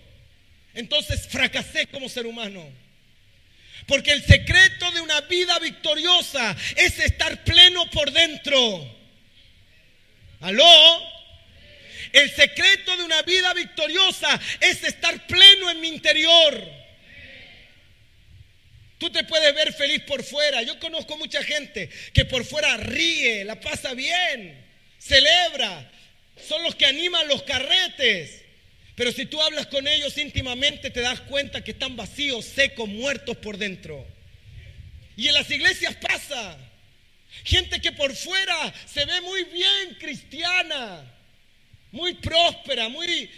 entonces 0.73 1.29
fracasé 1.29 1.87
como 1.89 2.09
ser 2.09 2.27
humano. 2.27 2.67
Porque 3.87 4.13
el 4.13 4.25
secreto 4.25 4.91
de 4.91 5.03
una 5.03 5.21
vida 5.21 5.59
victoriosa 5.59 6.57
es 6.77 6.99
estar 6.99 7.45
pleno 7.45 7.91
por 7.91 8.11
dentro. 8.11 8.91
¿Aló? 10.41 11.14
El 12.15 12.31
secreto 12.31 12.97
de 12.97 13.03
una 13.03 13.23
vida 13.23 13.53
victoriosa 13.55 14.41
es 14.61 14.85
estar 14.85 15.27
pleno 15.27 15.69
en 15.69 15.81
mi 15.81 15.89
interior. 15.89 16.65
Tú 18.99 19.11
te 19.11 19.25
puedes 19.25 19.53
ver 19.53 19.73
feliz 19.73 20.01
por 20.03 20.23
fuera. 20.23 20.63
Yo 20.63 20.79
conozco 20.79 21.17
mucha 21.17 21.43
gente 21.43 21.91
que 22.13 22.25
por 22.25 22.45
fuera 22.45 22.77
ríe, 22.77 23.45
la 23.45 23.59
pasa 23.61 23.95
bien, 23.95 24.65
celebra. 24.97 25.91
Son 26.47 26.63
los 26.63 26.77
que 26.77 26.87
animan 26.87 27.27
los 27.27 27.43
carretes. 27.43 28.45
Pero 28.95 29.11
si 29.11 29.27
tú 29.27 29.43
hablas 29.43 29.67
con 29.67 29.89
ellos 29.89 30.17
íntimamente 30.17 30.91
te 30.91 31.01
das 31.01 31.21
cuenta 31.23 31.65
que 31.65 31.73
están 31.73 31.97
vacíos, 31.97 32.45
secos, 32.45 32.89
muertos 32.89 33.39
por 33.39 33.59
dentro. 33.59 34.07
Y 35.17 35.27
en 35.27 35.35
las 35.35 35.51
iglesias 35.51 35.97
pasa. 35.97 36.57
Gente 37.43 37.81
que 37.81 37.91
por 37.91 38.15
fuera 38.15 38.73
se 38.87 39.05
ve 39.05 39.21
muy 39.23 39.43
bien 39.47 39.97
cristiana, 39.99 41.14
muy 41.95 42.15
próspera, 42.15 42.89
muy 42.89 43.31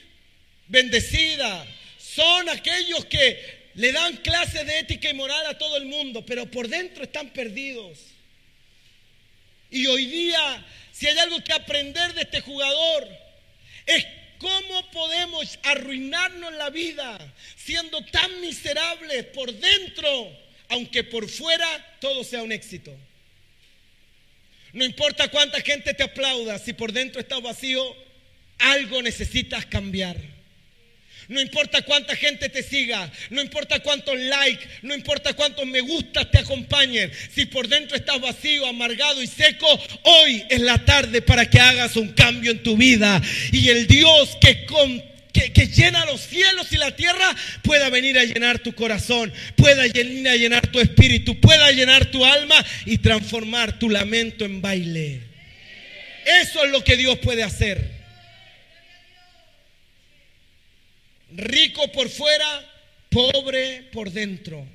bendecida. 0.67 1.67
Son 1.99 2.49
aquellos 2.49 3.05
que 3.05 3.71
le 3.75 3.93
dan 3.93 4.17
clases 4.17 4.67
de 4.67 4.79
ética 4.79 5.11
y 5.11 5.15
moral 5.15 5.45
a 5.47 5.59
todo 5.59 5.77
el 5.77 5.85
mundo, 5.85 6.25
pero 6.25 6.51
por 6.51 6.67
dentro 6.67 7.05
están 7.05 7.29
perdidos. 7.31 7.99
Y 9.71 9.87
hoy 9.87 10.07
día, 10.07 10.67
si 10.91 11.07
hay 11.07 11.19
algo 11.19 11.45
que 11.45 11.53
aprender 11.53 12.15
de 12.15 12.23
este 12.23 12.41
jugador, 12.41 13.07
es 13.85 14.07
cómo 14.39 14.91
podemos 14.91 15.59
arruinarnos 15.63 16.55
la 16.55 16.71
vida 16.71 17.19
siendo 17.57 18.03
tan 18.07 18.41
miserables 18.41 19.27
por 19.27 19.53
dentro, 19.53 20.35
aunque 20.69 21.05
por 21.05 21.29
fuera 21.29 21.99
todo 22.01 22.25
sea 22.25 22.43
un 22.43 22.53
éxito. 22.53 22.97
No 24.73 24.83
importa 24.83 25.29
cuánta 25.29 25.61
gente 25.61 25.93
te 25.93 26.05
aplauda, 26.05 26.59
si 26.59 26.73
por 26.73 26.93
dentro 26.93 27.21
estás 27.21 27.43
vacío, 27.43 28.06
algo 28.59 29.03
necesitas 29.03 29.67
cambiar. 29.67 30.17
No 31.29 31.41
importa 31.41 31.83
cuánta 31.83 32.15
gente 32.15 32.49
te 32.49 32.63
siga, 32.63 33.11
no 33.31 33.43
importa 33.43 33.81
cuántos 33.81 34.17
likes, 34.17 34.65
no 34.83 34.95
importa 34.95 35.33
cuántos 35.35 35.67
me 35.67 35.81
gustas 35.81 36.31
te 36.31 36.39
acompañen. 36.39 37.11
Si 37.35 37.47
por 37.47 37.67
dentro 37.67 37.97
estás 37.97 38.21
vacío, 38.21 38.65
amargado 38.67 39.21
y 39.21 39.27
seco, 39.27 39.67
hoy 40.05 40.45
es 40.49 40.61
la 40.61 40.85
tarde 40.85 41.23
para 41.23 41.51
que 41.51 41.59
hagas 41.59 41.97
un 41.97 42.11
cambio 42.13 42.53
en 42.53 42.63
tu 42.63 42.77
vida. 42.77 43.21
Y 43.51 43.69
el 43.71 43.89
Dios 43.89 44.37
que 44.41 44.67
con 44.67 45.03
que, 45.53 45.67
llena 45.67 46.07
los 46.07 46.21
cielos 46.23 46.73
y 46.73 46.77
la 46.77 46.95
tierra 46.95 47.35
pueda 47.63 47.91
venir 47.91 48.19
a 48.19 48.25
llenar 48.25 48.61
tu 48.61 48.75
corazón, 48.75 49.33
pueda 49.57 49.83
venir 49.83 50.29
a 50.29 50.37
llenar 50.37 50.67
tu 50.69 50.81
espíritu, 50.81 51.39
pueda 51.41 51.71
llenar 51.73 52.07
tu 52.07 52.25
alma 52.25 52.65
y 52.87 52.99
transformar 52.99 53.79
tu 53.79 53.91
lamento 53.91 54.45
en 54.45 54.63
baile. 54.63 55.21
Eso 56.43 56.65
es 56.65 56.71
lo 56.71 56.83
que 56.83 56.97
Dios 56.97 57.19
puede 57.19 57.43
hacer. 57.43 57.96
Rico 61.37 61.93
por 61.93 62.09
fuera, 62.09 62.65
pobre 63.11 63.83
por 63.93 64.11
dentro. 64.11 64.67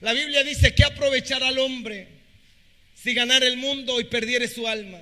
La 0.00 0.12
Biblia 0.12 0.44
dice 0.44 0.74
que 0.74 0.84
aprovechar 0.84 1.42
al 1.42 1.58
hombre 1.58 2.08
si 2.94 3.14
ganar 3.14 3.42
el 3.42 3.56
mundo 3.56 3.98
y 3.98 4.04
perdiere 4.04 4.46
su 4.46 4.68
alma. 4.68 5.00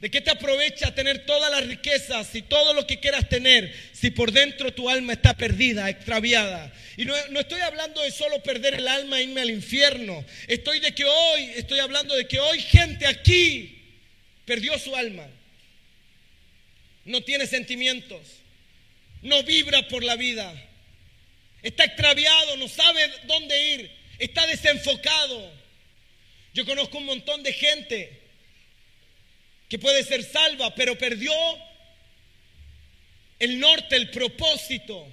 ¿De 0.00 0.10
qué 0.10 0.20
te 0.20 0.30
aprovecha 0.30 0.94
tener 0.94 1.24
todas 1.24 1.50
las 1.50 1.66
riquezas 1.66 2.34
y 2.34 2.42
todo 2.42 2.74
lo 2.74 2.86
que 2.86 3.00
quieras 3.00 3.28
tener 3.28 3.72
si 3.92 4.10
por 4.10 4.30
dentro 4.30 4.74
tu 4.74 4.90
alma 4.90 5.14
está 5.14 5.36
perdida, 5.36 5.88
extraviada? 5.88 6.72
Y 6.96 7.04
no, 7.04 7.14
estoy 7.38 7.60
hablando 7.60 8.02
de 8.02 8.10
solo 8.10 8.42
perder 8.42 8.74
el 8.74 8.88
alma 8.88 9.20
e 9.20 9.22
irme 9.22 9.40
al 9.40 9.50
infierno. 9.50 10.24
Estoy 10.48 10.80
de 10.80 10.94
que 10.94 11.04
hoy, 11.04 11.44
estoy 11.56 11.78
hablando 11.78 12.14
de 12.14 12.26
que 12.26 12.40
hoy 12.40 12.60
gente 12.60 13.06
aquí 13.06 13.82
perdió 14.44 14.78
su 14.78 14.94
alma. 14.96 15.26
No 17.04 17.22
tiene 17.22 17.46
sentimientos. 17.46 18.20
No 19.26 19.42
vibra 19.42 19.88
por 19.88 20.04
la 20.04 20.14
vida. 20.14 20.54
Está 21.60 21.82
extraviado, 21.82 22.56
no 22.58 22.68
sabe 22.68 23.12
dónde 23.24 23.74
ir. 23.74 23.90
Está 24.20 24.46
desenfocado. 24.46 25.52
Yo 26.54 26.64
conozco 26.64 26.98
un 26.98 27.06
montón 27.06 27.42
de 27.42 27.52
gente 27.52 28.22
que 29.68 29.80
puede 29.80 30.04
ser 30.04 30.22
salva, 30.22 30.72
pero 30.76 30.96
perdió 30.96 31.32
el 33.40 33.58
norte, 33.58 33.96
el 33.96 34.10
propósito. 34.10 35.08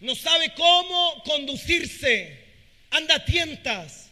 No 0.00 0.14
sabe 0.14 0.54
cómo 0.54 1.22
conducirse. 1.24 2.42
Anda 2.88 3.16
a 3.16 3.24
tientas, 3.26 4.08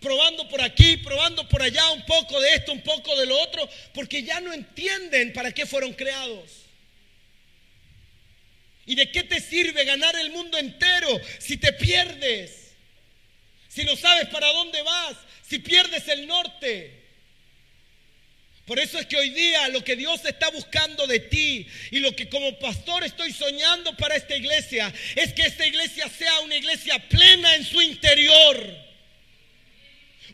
probando 0.00 0.48
por 0.48 0.62
aquí, 0.62 0.98
probando 0.98 1.48
por 1.48 1.62
allá, 1.62 1.90
un 1.90 2.06
poco 2.06 2.40
de 2.40 2.54
esto, 2.54 2.70
un 2.70 2.82
poco 2.82 3.16
de 3.16 3.26
lo 3.26 3.40
otro, 3.40 3.68
porque 3.92 4.22
ya 4.22 4.38
no 4.38 4.52
entienden 4.52 5.32
para 5.32 5.50
qué 5.50 5.66
fueron 5.66 5.94
creados. 5.94 6.61
¿Y 8.86 8.94
de 8.94 9.10
qué 9.10 9.22
te 9.22 9.40
sirve 9.40 9.84
ganar 9.84 10.16
el 10.16 10.30
mundo 10.30 10.58
entero 10.58 11.20
si 11.38 11.56
te 11.56 11.72
pierdes? 11.72 12.72
Si 13.68 13.84
no 13.84 13.96
sabes 13.96 14.28
para 14.28 14.48
dónde 14.48 14.82
vas, 14.82 15.16
si 15.48 15.58
pierdes 15.58 16.08
el 16.08 16.26
norte. 16.26 17.02
Por 18.66 18.78
eso 18.78 18.98
es 18.98 19.06
que 19.06 19.16
hoy 19.16 19.30
día 19.30 19.68
lo 19.68 19.82
que 19.82 19.96
Dios 19.96 20.24
está 20.24 20.50
buscando 20.50 21.06
de 21.06 21.20
ti 21.20 21.66
y 21.90 21.98
lo 21.98 22.14
que 22.14 22.28
como 22.28 22.58
pastor 22.58 23.04
estoy 23.04 23.32
soñando 23.32 23.96
para 23.96 24.14
esta 24.14 24.36
iglesia 24.36 24.92
es 25.16 25.32
que 25.32 25.42
esta 25.42 25.66
iglesia 25.66 26.08
sea 26.08 26.40
una 26.40 26.56
iglesia 26.56 26.98
plena 27.08 27.54
en 27.56 27.64
su 27.64 27.80
interior. 27.80 28.76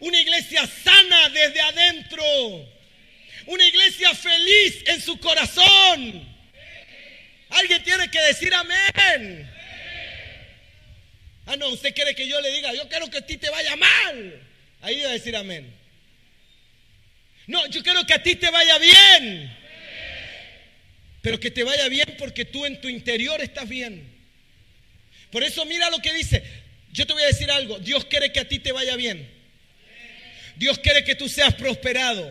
Una 0.00 0.20
iglesia 0.20 0.66
sana 0.66 1.28
desde 1.30 1.60
adentro. 1.60 2.24
Una 3.46 3.66
iglesia 3.66 4.14
feliz 4.14 4.84
en 4.86 5.00
su 5.00 5.18
corazón. 5.18 6.37
Alguien 7.50 7.82
tiene 7.82 8.10
que 8.10 8.20
decir 8.20 8.52
amén. 8.54 9.50
Ah, 11.46 11.56
no, 11.56 11.68
usted 11.68 11.94
quiere 11.94 12.14
que 12.14 12.28
yo 12.28 12.40
le 12.40 12.50
diga, 12.52 12.74
yo 12.74 12.88
quiero 12.88 13.08
que 13.08 13.18
a 13.18 13.26
ti 13.26 13.38
te 13.38 13.48
vaya 13.48 13.74
mal. 13.76 14.42
Ahí 14.82 15.00
va 15.00 15.08
a 15.08 15.12
decir 15.12 15.34
amén. 15.34 15.74
No, 17.46 17.66
yo 17.68 17.82
quiero 17.82 18.04
que 18.04 18.12
a 18.14 18.22
ti 18.22 18.36
te 18.36 18.50
vaya 18.50 18.78
bien. 18.78 19.56
Pero 21.22 21.40
que 21.40 21.50
te 21.50 21.64
vaya 21.64 21.88
bien 21.88 22.16
porque 22.18 22.44
tú 22.44 22.66
en 22.66 22.80
tu 22.80 22.88
interior 22.88 23.40
estás 23.40 23.68
bien. 23.68 24.06
Por 25.30 25.42
eso 25.42 25.64
mira 25.64 25.88
lo 25.90 25.98
que 26.00 26.12
dice. 26.12 26.42
Yo 26.92 27.06
te 27.06 27.14
voy 27.14 27.22
a 27.22 27.28
decir 27.28 27.50
algo. 27.50 27.78
Dios 27.78 28.04
quiere 28.04 28.30
que 28.32 28.40
a 28.40 28.48
ti 28.48 28.58
te 28.58 28.72
vaya 28.72 28.96
bien. 28.96 29.28
Dios 30.56 30.78
quiere 30.78 31.04
que 31.04 31.14
tú 31.14 31.28
seas 31.28 31.54
prosperado. 31.54 32.30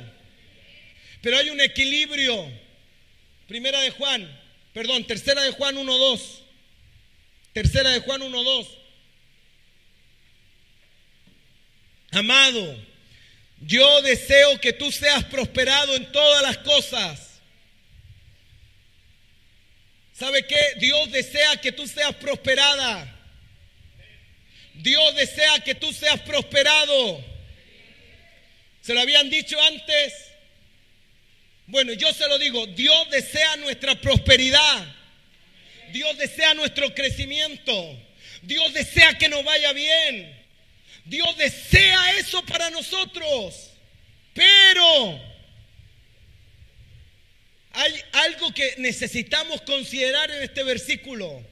Pero 1.21 1.38
hay 1.38 1.49
un 1.49 1.62
equilibrio. 1.62 2.51
Primera 3.47 3.82
de 3.82 3.89
Juan, 3.91 4.30
perdón, 4.78 5.06
tercera 5.06 5.42
de 5.42 5.52
Juan 5.54 5.76
1.2. 5.76 6.22
Tercera 7.52 7.90
de 7.90 8.00
Juan 8.02 8.22
1.2. 8.22 8.68
Amado, 12.12 12.78
yo 13.62 14.02
deseo 14.04 14.62
que 14.62 14.74
tú 14.74 14.92
seas 14.92 15.26
prosperado 15.26 15.96
en 15.96 16.12
todas 16.12 16.44
las 16.44 16.60
cosas. 16.60 17.42
¿Sabe 20.13 20.46
qué? 20.46 20.60
Dios 20.78 21.12
desea 21.12 21.58
que 21.60 21.72
tú 21.72 21.88
seas 21.88 22.13
prosperada. 22.13 23.20
Dios 24.76 25.16
desea 25.16 25.60
que 25.62 25.74
tú 25.74 25.92
seas 25.92 26.20
prosperado. 26.22 27.26
¿Se 28.84 28.94
lo 28.94 29.02
habían 29.02 29.28
dicho 29.32 29.60
antes? 29.60 30.27
Bueno, 31.67 31.91
yo 31.93 32.13
se 32.13 32.27
lo 32.30 32.39
digo, 32.39 32.65
Dios 32.67 33.10
desea 33.12 33.58
nuestra 33.58 33.99
prosperidad. 33.99 34.95
Dios 35.91 36.17
desea 36.17 36.53
nuestro 36.53 36.93
crecimiento. 36.95 37.73
Dios 38.41 38.73
desea 38.73 39.17
que 39.17 39.27
nos 39.27 39.43
vaya 39.43 39.73
bien. 39.73 40.34
Dios 41.03 41.38
desea 41.38 42.17
eso 42.17 42.41
para 42.45 42.69
nosotros. 42.69 43.71
Pero 44.34 45.21
hay 47.73 47.93
algo 48.13 48.53
que 48.53 48.75
necesitamos 48.77 49.62
considerar 49.62 50.32
en 50.32 50.43
este 50.43 50.63
versículo. 50.63 51.45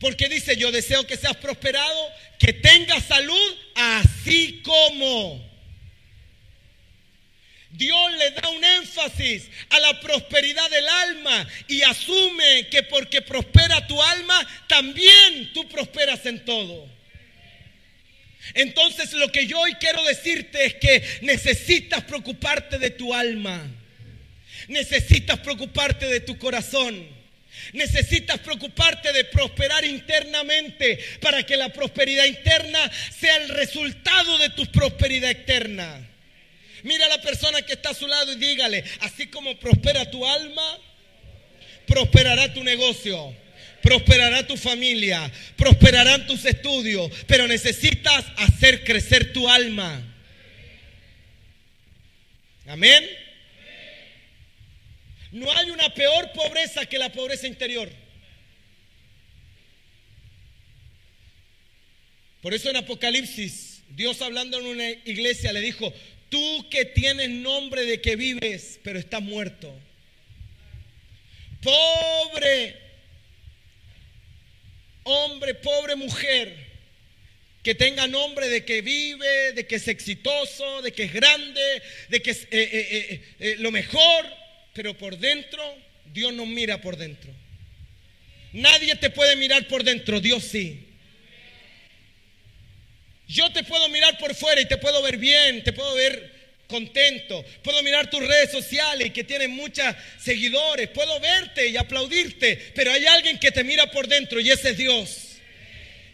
Porque 0.00 0.28
dice, 0.28 0.56
yo 0.56 0.70
deseo 0.70 1.06
que 1.06 1.16
seas 1.16 1.36
prosperado, 1.38 2.10
que 2.38 2.52
tengas 2.52 3.04
salud, 3.04 3.56
así 3.74 4.60
como. 4.62 5.51
Dios 7.72 8.12
le 8.18 8.30
da 8.32 8.48
un 8.50 8.62
énfasis 8.62 9.48
a 9.70 9.80
la 9.80 9.98
prosperidad 10.00 10.70
del 10.70 10.86
alma 10.86 11.48
y 11.68 11.82
asume 11.82 12.68
que 12.70 12.82
porque 12.82 13.22
prospera 13.22 13.86
tu 13.86 14.00
alma, 14.00 14.46
también 14.68 15.52
tú 15.54 15.66
prosperas 15.68 16.24
en 16.26 16.44
todo. 16.44 16.86
Entonces 18.54 19.12
lo 19.14 19.32
que 19.32 19.46
yo 19.46 19.58
hoy 19.58 19.74
quiero 19.74 20.02
decirte 20.04 20.66
es 20.66 20.74
que 20.74 21.02
necesitas 21.22 22.04
preocuparte 22.04 22.78
de 22.78 22.90
tu 22.90 23.14
alma. 23.14 23.66
Necesitas 24.68 25.38
preocuparte 25.38 26.06
de 26.06 26.20
tu 26.20 26.36
corazón. 26.38 27.08
Necesitas 27.72 28.38
preocuparte 28.40 29.12
de 29.12 29.24
prosperar 29.24 29.84
internamente 29.84 30.98
para 31.20 31.44
que 31.44 31.56
la 31.56 31.70
prosperidad 31.70 32.26
interna 32.26 32.90
sea 33.18 33.36
el 33.36 33.48
resultado 33.48 34.36
de 34.38 34.50
tu 34.50 34.66
prosperidad 34.66 35.30
externa. 35.30 36.11
Mira 36.82 37.06
a 37.06 37.08
la 37.08 37.22
persona 37.22 37.62
que 37.62 37.74
está 37.74 37.90
a 37.90 37.94
su 37.94 38.06
lado 38.06 38.32
y 38.32 38.36
dígale, 38.36 38.84
así 39.00 39.28
como 39.28 39.56
prospera 39.58 40.10
tu 40.10 40.26
alma, 40.26 40.78
prosperará 41.86 42.52
tu 42.52 42.62
negocio 42.64 43.34
prosperará 43.82 44.46
tu 44.46 44.56
familia, 44.56 45.30
prosperarán 45.56 46.26
tus 46.26 46.44
estudios, 46.44 47.10
pero 47.26 47.48
necesitas 47.48 48.24
hacer 48.36 48.84
crecer 48.84 49.32
tu 49.32 49.48
alma. 49.48 50.00
Amén. 52.66 53.04
No 55.32 55.50
hay 55.50 55.70
una 55.70 55.92
peor 55.92 56.30
pobreza 56.32 56.86
que 56.86 56.98
la 56.98 57.10
pobreza 57.10 57.46
interior. 57.46 57.90
Por 62.40 62.54
eso 62.54 62.70
en 62.70 62.76
Apocalipsis, 62.76 63.82
Dios 63.88 64.20
hablando 64.22 64.58
en 64.58 64.66
una 64.66 64.88
iglesia 64.90 65.52
le 65.52 65.60
dijo, 65.60 65.92
Tú 66.32 66.66
que 66.70 66.86
tienes 66.86 67.28
nombre 67.28 67.84
de 67.84 68.00
que 68.00 68.16
vives, 68.16 68.80
pero 68.82 68.98
estás 68.98 69.20
muerto. 69.20 69.72
Pobre 71.62 72.82
hombre, 75.04 75.54
pobre 75.54 75.96
mujer, 75.96 76.54
que 77.62 77.74
tenga 77.74 78.06
nombre 78.06 78.48
de 78.48 78.64
que 78.64 78.82
vive, 78.82 79.52
de 79.52 79.66
que 79.66 79.76
es 79.76 79.88
exitoso, 79.88 80.82
de 80.82 80.92
que 80.92 81.04
es 81.04 81.12
grande, 81.12 81.82
de 82.08 82.22
que 82.22 82.30
es 82.30 82.44
eh, 82.44 82.48
eh, 82.50 83.22
eh, 83.38 83.56
lo 83.58 83.70
mejor, 83.70 84.26
pero 84.72 84.96
por 84.96 85.18
dentro 85.18 85.62
Dios 86.12 86.32
no 86.32 86.46
mira 86.46 86.80
por 86.80 86.96
dentro. 86.96 87.30
Nadie 88.52 88.96
te 88.96 89.10
puede 89.10 89.36
mirar 89.36 89.66
por 89.68 89.84
dentro, 89.84 90.20
Dios 90.20 90.44
sí. 90.44 90.88
Yo 93.28 93.50
te 93.52 93.64
puedo 93.64 93.88
mirar 93.88 94.18
por 94.18 94.34
fuera 94.34 94.60
y 94.60 94.66
te 94.66 94.76
puedo 94.76 95.02
ver 95.02 95.16
bien, 95.16 95.64
te 95.64 95.72
puedo 95.72 95.94
ver 95.94 96.32
contento. 96.72 97.44
Puedo 97.62 97.82
mirar 97.82 98.10
tus 98.10 98.26
redes 98.26 98.50
sociales 98.50 99.08
y 99.08 99.10
que 99.10 99.24
tienen 99.24 99.50
muchos 99.52 99.94
seguidores. 100.18 100.88
Puedo 100.88 101.20
verte 101.20 101.68
y 101.68 101.76
aplaudirte, 101.76 102.72
pero 102.74 102.90
hay 102.92 103.06
alguien 103.06 103.38
que 103.38 103.52
te 103.52 103.62
mira 103.62 103.90
por 103.90 104.08
dentro 104.08 104.40
y 104.40 104.50
ese 104.50 104.70
es 104.70 104.76
Dios. 104.76 105.28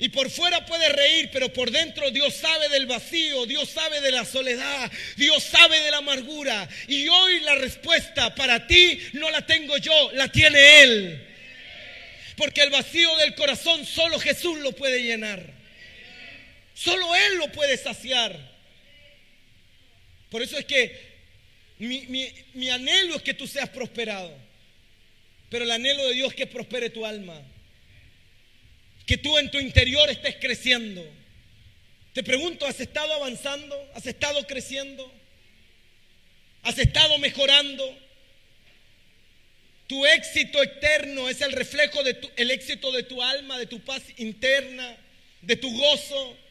Y 0.00 0.10
por 0.10 0.30
fuera 0.30 0.64
puedes 0.64 0.92
reír, 0.92 1.28
pero 1.32 1.52
por 1.52 1.72
dentro 1.72 2.10
Dios 2.12 2.34
sabe 2.34 2.68
del 2.68 2.86
vacío, 2.86 3.46
Dios 3.46 3.68
sabe 3.68 4.00
de 4.00 4.12
la 4.12 4.24
soledad, 4.24 4.92
Dios 5.16 5.42
sabe 5.42 5.80
de 5.80 5.90
la 5.90 5.96
amargura. 5.98 6.68
Y 6.86 7.08
hoy 7.08 7.40
la 7.40 7.56
respuesta 7.56 8.34
para 8.34 8.66
ti 8.66 9.00
no 9.14 9.30
la 9.30 9.44
tengo 9.44 9.76
yo, 9.78 10.10
la 10.14 10.28
tiene 10.28 10.82
Él. 10.82 11.24
Porque 12.36 12.62
el 12.62 12.70
vacío 12.70 13.16
del 13.16 13.34
corazón 13.34 13.84
solo 13.84 14.20
Jesús 14.20 14.58
lo 14.60 14.70
puede 14.70 15.02
llenar. 15.02 15.57
Solo 16.78 17.12
Él 17.16 17.38
lo 17.38 17.50
puede 17.50 17.76
saciar. 17.76 18.38
Por 20.30 20.42
eso 20.42 20.56
es 20.56 20.64
que 20.64 20.96
mi, 21.78 22.70
anhelo 22.70 23.16
es 23.16 23.22
que 23.22 23.34
tú 23.34 23.48
seas 23.48 23.68
prosperado. 23.68 24.32
Pero 25.50 25.64
el 25.64 25.72
anhelo 25.72 26.06
de 26.06 26.14
Dios 26.14 26.28
es 26.28 26.36
que 26.36 26.46
prospere 26.46 26.88
tu 26.90 27.04
alma. 27.04 27.42
Que 29.06 29.16
tú 29.16 29.36
en 29.38 29.50
tu 29.50 29.58
interior 29.58 30.08
estés 30.08 30.36
creciendo. 30.36 31.04
Te 32.12 32.22
pregunto, 32.22 32.64
¿has 32.64 32.78
estado 32.78 33.12
avanzando? 33.12 33.90
¿Has 33.94 34.06
estado 34.06 34.46
creciendo? 34.46 35.12
¿Has 36.62 36.78
estado 36.78 37.18
mejorando? 37.18 37.98
Tu 39.88 40.06
éxito 40.06 40.62
eterno 40.62 41.28
es 41.28 41.40
el 41.40 41.50
reflejo 41.50 42.04
del 42.04 42.50
éxito 42.52 42.92
de 42.92 43.02
tu 43.02 43.20
alma, 43.20 43.58
de 43.58 43.66
tu 43.66 43.80
paz 43.80 44.02
interna, 44.18 44.96
de 45.42 45.56
tu 45.56 45.76
gozo. 45.76 46.47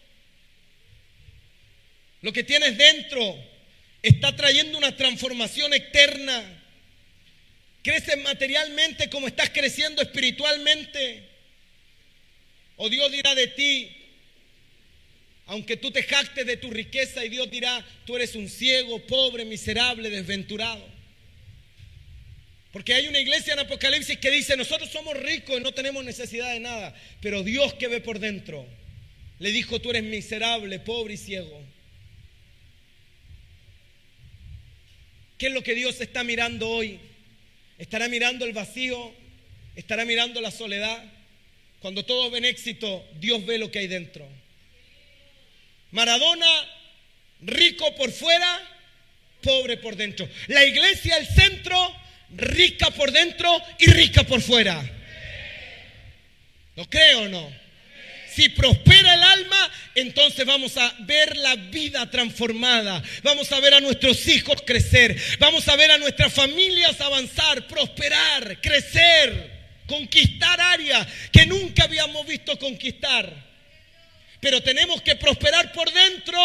Lo 2.22 2.34
que 2.34 2.44
tienes 2.44 2.78
dentro 2.78 3.38
está 4.02 4.36
trayendo 4.36 4.78
una 4.78 4.96
transformación 4.96 5.74
eterna. 5.74 6.64
Creces 7.84 8.18
materialmente 8.24 9.10
como 9.10 9.28
estás 9.28 9.50
creciendo 9.50 10.02
espiritualmente. 10.02 11.24
O 12.76 12.90
Dios 12.90 13.12
dirá 13.12 13.34
de 13.34 13.48
ti, 13.48 13.90
aunque 15.48 15.78
tú 15.78 15.92
te 15.92 16.04
jactes 16.04 16.46
de 16.46 16.58
tu 16.58 16.70
riqueza 16.70 17.24
y 17.24 17.30
Dios 17.30 17.50
dirá, 17.50 17.86
tú 18.06 18.16
eres 18.16 18.36
un 18.36 18.50
ciego, 18.50 19.06
pobre, 19.08 19.46
miserable, 19.46 20.10
desventurado. 20.10 20.86
Porque 22.72 22.94
hay 22.94 23.08
una 23.08 23.20
iglesia 23.20 23.54
en 23.54 23.60
Apocalipsis 23.60 24.18
que 24.18 24.30
dice, 24.30 24.58
nosotros 24.58 24.90
somos 24.92 25.16
ricos 25.18 25.58
y 25.58 25.64
no 25.64 25.72
tenemos 25.72 26.04
necesidad 26.04 26.52
de 26.52 26.60
nada. 26.60 26.94
Pero 27.22 27.42
Dios 27.42 27.74
que 27.76 27.88
ve 27.88 28.02
por 28.02 28.20
dentro, 28.20 28.68
le 29.40 29.52
dijo, 29.52 29.80
tú 29.80 29.90
eres 29.92 30.04
miserable, 30.04 30.80
pobre 30.80 31.14
y 31.16 31.18
ciego. 31.18 31.67
¿Qué 35.38 35.47
es 35.47 35.54
lo 35.54 35.63
que 35.63 35.76
Dios 35.76 36.02
está 36.02 36.23
mirando 36.23 36.69
hoy? 36.69 37.00
¿Estará 37.78 38.08
mirando 38.08 38.45
el 38.45 38.54
vacío? 38.54 39.13
¿Estará 39.76 40.04
mirando 40.06 40.41
la 40.41 40.52
soledad? 40.52 41.04
Cuando 41.80 42.04
todos 42.04 42.32
ven 42.32 42.45
éxito, 42.45 43.06
Dios 43.19 43.45
ve 43.45 43.60
lo 43.60 43.69
que 43.69 43.80
hay 43.80 43.88
dentro. 43.88 44.28
Maradona, 45.91 46.47
rico 47.41 47.95
por 47.95 48.12
fuera, 48.12 48.60
pobre 49.43 49.78
por 49.78 49.95
dentro. 49.95 50.28
La 50.47 50.65
iglesia, 50.65 51.17
el 51.17 51.28
centro, 51.28 51.95
rica 52.36 52.89
por 52.91 53.12
dentro 53.12 53.62
y 53.78 53.91
rica 53.91 54.23
por 54.23 54.41
fuera. 54.41 54.84
¿Lo 56.76 56.89
creo 56.89 57.21
o 57.21 57.28
no? 57.28 57.67
Si 58.38 58.50
prospera 58.50 59.15
el 59.15 59.23
alma, 59.23 59.71
entonces 59.95 60.45
vamos 60.45 60.78
a 60.78 60.93
ver 61.00 61.36
la 61.38 61.56
vida 61.56 62.08
transformada. 62.12 63.02
Vamos 63.23 63.52
a 63.52 63.60
ver 63.60 63.73
a 63.73 63.80
nuestros 63.80 64.28
hijos 64.28 64.62
crecer. 64.63 65.19
Vamos 65.39 65.67
a 65.67 65.76
ver 65.76 65.89
a 65.89 65.97
nuestras 65.97 66.32
familias 66.34 67.02
avanzar, 67.02 67.65
prosperar, 67.65 68.62
crecer, 68.62 69.52
conquistar 69.88 70.62
áreas 70.62 71.08
que 71.32 71.47
nunca 71.47 71.86
habíamos 71.86 72.28
visto 72.28 72.60
conquistar. 72.60 73.34
Pero 74.39 74.62
tenemos 74.62 75.02
que 75.02 75.15
prosperar 75.15 75.71
por 75.71 75.91
dentro. 75.91 76.39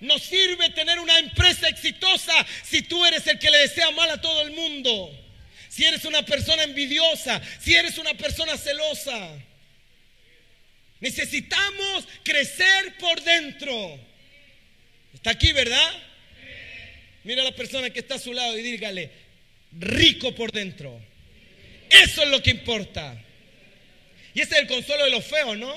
No 0.00 0.18
sirve 0.18 0.68
tener 0.68 1.00
una 1.00 1.18
empresa 1.18 1.66
exitosa 1.66 2.34
si 2.62 2.82
tú 2.82 3.02
eres 3.06 3.26
el 3.26 3.38
que 3.38 3.50
le 3.50 3.56
desea 3.56 3.90
mal 3.92 4.10
a 4.10 4.20
todo 4.20 4.42
el 4.42 4.50
mundo. 4.50 5.18
Si 5.70 5.86
eres 5.86 6.04
una 6.04 6.26
persona 6.26 6.64
envidiosa, 6.64 7.40
si 7.58 7.74
eres 7.74 7.96
una 7.96 8.12
persona 8.12 8.58
celosa. 8.58 9.30
Necesitamos 11.02 12.06
crecer 12.22 12.94
por 13.00 13.20
dentro. 13.22 13.98
Está 15.12 15.30
aquí, 15.32 15.52
¿verdad? 15.52 15.92
Mira 17.24 17.42
a 17.42 17.44
la 17.44 17.56
persona 17.56 17.90
que 17.90 17.98
está 17.98 18.14
a 18.14 18.18
su 18.20 18.32
lado 18.32 18.56
y 18.56 18.62
dígale, 18.62 19.10
rico 19.72 20.32
por 20.32 20.52
dentro. 20.52 21.00
Eso 21.90 22.22
es 22.22 22.28
lo 22.30 22.40
que 22.40 22.50
importa. 22.50 23.20
Y 24.32 24.42
ese 24.42 24.54
es 24.54 24.60
el 24.60 24.68
consuelo 24.68 25.04
de 25.04 25.10
los 25.10 25.24
feos, 25.24 25.58
¿no? 25.58 25.76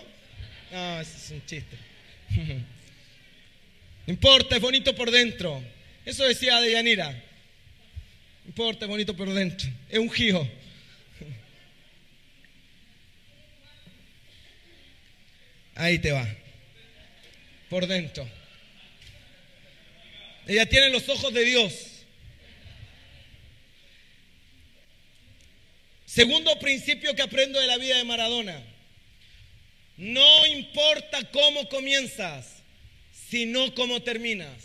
No, 0.71 1.01
ese 1.01 1.17
es 1.17 1.31
un 1.31 1.45
chiste. 1.47 1.75
Importa, 4.07 4.55
es 4.55 4.61
bonito 4.61 4.95
por 4.95 5.09
dentro. 5.09 5.63
Eso 6.05 6.23
decía 6.25 6.61
de 6.61 6.73
Yanira. 6.73 7.11
No 7.11 8.49
importa, 8.49 8.85
es 8.85 8.89
bonito 8.89 9.15
por 9.15 9.33
dentro. 9.33 9.67
Es 9.89 9.97
un 9.97 10.11
giro. 10.11 10.47
Ahí 15.75 15.99
te 15.99 16.11
va. 16.11 16.27
Por 17.69 17.85
dentro. 17.85 18.27
Ella 20.47 20.65
tiene 20.67 20.89
los 20.89 21.07
ojos 21.09 21.33
de 21.33 21.43
Dios. 21.43 21.73
Segundo 26.05 26.57
principio 26.59 27.13
que 27.13 27.21
aprendo 27.21 27.59
de 27.59 27.67
la 27.67 27.77
vida 27.77 27.97
de 27.97 28.03
Maradona. 28.05 28.63
No 29.97 30.45
importa 30.47 31.29
cómo 31.31 31.67
comienzas, 31.67 32.63
sino 33.29 33.73
cómo 33.75 34.01
terminas. 34.01 34.63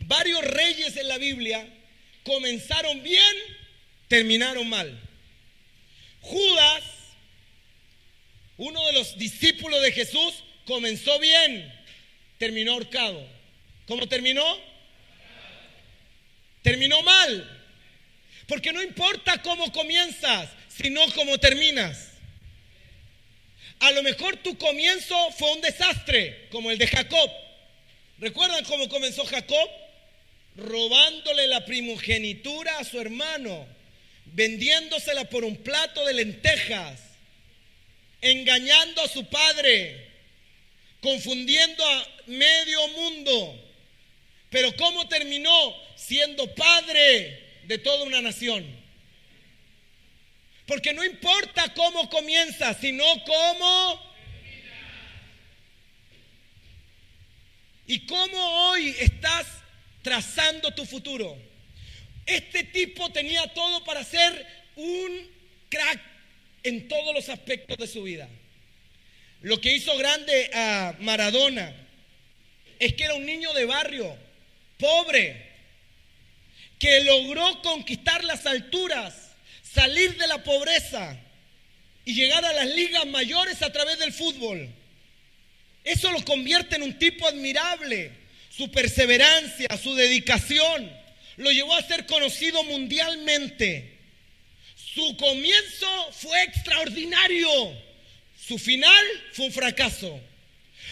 Varios 0.00 0.42
reyes 0.42 0.96
en 0.96 1.08
la 1.08 1.18
Biblia 1.18 1.68
comenzaron 2.22 3.02
bien, 3.02 3.36
terminaron 4.08 4.68
mal. 4.68 5.00
Judas 6.20 6.82
uno 8.56 8.84
de 8.86 8.92
los 8.92 9.18
discípulos 9.18 9.82
de 9.82 9.92
Jesús 9.92 10.44
comenzó 10.64 11.18
bien, 11.18 11.72
terminó 12.38 12.72
ahorcado. 12.72 13.26
¿Cómo 13.86 14.08
terminó? 14.08 14.44
Terminó 16.62 17.02
mal. 17.02 17.52
Porque 18.46 18.72
no 18.72 18.82
importa 18.82 19.42
cómo 19.42 19.70
comienzas, 19.72 20.50
sino 20.68 21.04
cómo 21.12 21.38
terminas. 21.38 22.12
A 23.80 23.90
lo 23.92 24.02
mejor 24.02 24.36
tu 24.38 24.56
comienzo 24.56 25.14
fue 25.32 25.52
un 25.52 25.60
desastre, 25.60 26.48
como 26.50 26.70
el 26.70 26.78
de 26.78 26.86
Jacob. 26.86 27.30
¿Recuerdan 28.18 28.64
cómo 28.64 28.88
comenzó 28.88 29.24
Jacob? 29.26 29.68
Robándole 30.56 31.46
la 31.48 31.66
primogenitura 31.66 32.78
a 32.78 32.84
su 32.84 32.98
hermano, 32.98 33.66
vendiéndosela 34.24 35.28
por 35.28 35.44
un 35.44 35.56
plato 35.56 36.06
de 36.06 36.14
lentejas 36.14 37.05
engañando 38.30 39.02
a 39.02 39.08
su 39.08 39.24
padre, 39.28 40.10
confundiendo 41.00 41.84
a 41.84 42.08
medio 42.26 42.88
mundo. 42.88 43.62
Pero 44.50 44.74
¿cómo 44.76 45.08
terminó 45.08 45.74
siendo 45.96 46.52
padre 46.54 47.60
de 47.64 47.78
toda 47.78 48.04
una 48.04 48.22
nación? 48.22 48.64
Porque 50.66 50.92
no 50.92 51.04
importa 51.04 51.72
cómo 51.74 52.08
comienza, 52.10 52.74
sino 52.74 53.04
cómo... 53.24 54.06
Y 57.88 58.04
cómo 58.06 58.70
hoy 58.70 58.96
estás 58.98 59.46
trazando 60.02 60.72
tu 60.72 60.84
futuro. 60.84 61.38
Este 62.26 62.64
tipo 62.64 63.12
tenía 63.12 63.46
todo 63.54 63.84
para 63.84 64.02
ser 64.02 64.44
un 64.74 65.30
crack 65.68 66.15
en 66.68 66.88
todos 66.88 67.14
los 67.14 67.28
aspectos 67.28 67.76
de 67.76 67.86
su 67.86 68.02
vida. 68.02 68.28
Lo 69.42 69.60
que 69.60 69.72
hizo 69.72 69.96
grande 69.96 70.50
a 70.52 70.96
Maradona 71.00 71.74
es 72.78 72.94
que 72.94 73.04
era 73.04 73.14
un 73.14 73.24
niño 73.24 73.52
de 73.54 73.64
barrio, 73.64 74.16
pobre, 74.78 75.46
que 76.78 77.04
logró 77.04 77.62
conquistar 77.62 78.24
las 78.24 78.46
alturas, 78.46 79.14
salir 79.62 80.16
de 80.16 80.26
la 80.26 80.42
pobreza 80.42 81.18
y 82.04 82.14
llegar 82.14 82.44
a 82.44 82.52
las 82.52 82.66
ligas 82.66 83.06
mayores 83.06 83.62
a 83.62 83.72
través 83.72 83.98
del 83.98 84.12
fútbol. 84.12 84.68
Eso 85.84 86.10
lo 86.10 86.24
convierte 86.24 86.76
en 86.76 86.82
un 86.82 86.98
tipo 86.98 87.26
admirable. 87.28 88.10
Su 88.50 88.70
perseverancia, 88.70 89.68
su 89.80 89.94
dedicación, 89.94 90.90
lo 91.36 91.52
llevó 91.52 91.74
a 91.74 91.82
ser 91.82 92.06
conocido 92.06 92.64
mundialmente. 92.64 93.95
Su 94.96 95.14
comienzo 95.18 96.10
fue 96.12 96.42
extraordinario. 96.44 97.76
Su 98.48 98.58
final 98.58 99.04
fue 99.32 99.44
un 99.44 99.52
fracaso. 99.52 100.18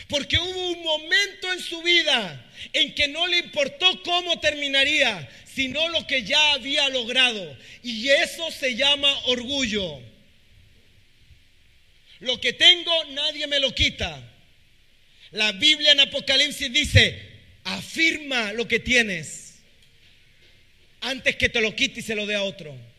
Porque 0.08 0.36
hubo 0.36 0.70
un 0.72 0.82
momento 0.82 1.50
en 1.50 1.60
su 1.60 1.80
vida 1.80 2.52
en 2.74 2.94
que 2.94 3.08
no 3.08 3.26
le 3.26 3.38
importó 3.38 4.02
cómo 4.02 4.38
terminaría, 4.40 5.26
sino 5.46 5.88
lo 5.88 6.06
que 6.06 6.22
ya 6.22 6.52
había 6.52 6.86
logrado. 6.90 7.56
Y 7.82 8.10
eso 8.10 8.50
se 8.50 8.74
llama 8.74 9.10
orgullo. 9.24 10.02
Lo 12.20 12.38
que 12.42 12.52
tengo 12.52 13.04
nadie 13.06 13.46
me 13.46 13.58
lo 13.58 13.74
quita. 13.74 14.22
La 15.30 15.52
Biblia 15.52 15.92
en 15.92 16.00
Apocalipsis 16.00 16.70
dice, 16.70 17.22
afirma 17.64 18.52
lo 18.52 18.68
que 18.68 18.80
tienes 18.80 19.54
antes 21.00 21.36
que 21.36 21.48
te 21.48 21.62
lo 21.62 21.74
quite 21.74 22.00
y 22.00 22.02
se 22.02 22.14
lo 22.14 22.26
dé 22.26 22.34
a 22.34 22.42
otro. 22.42 22.93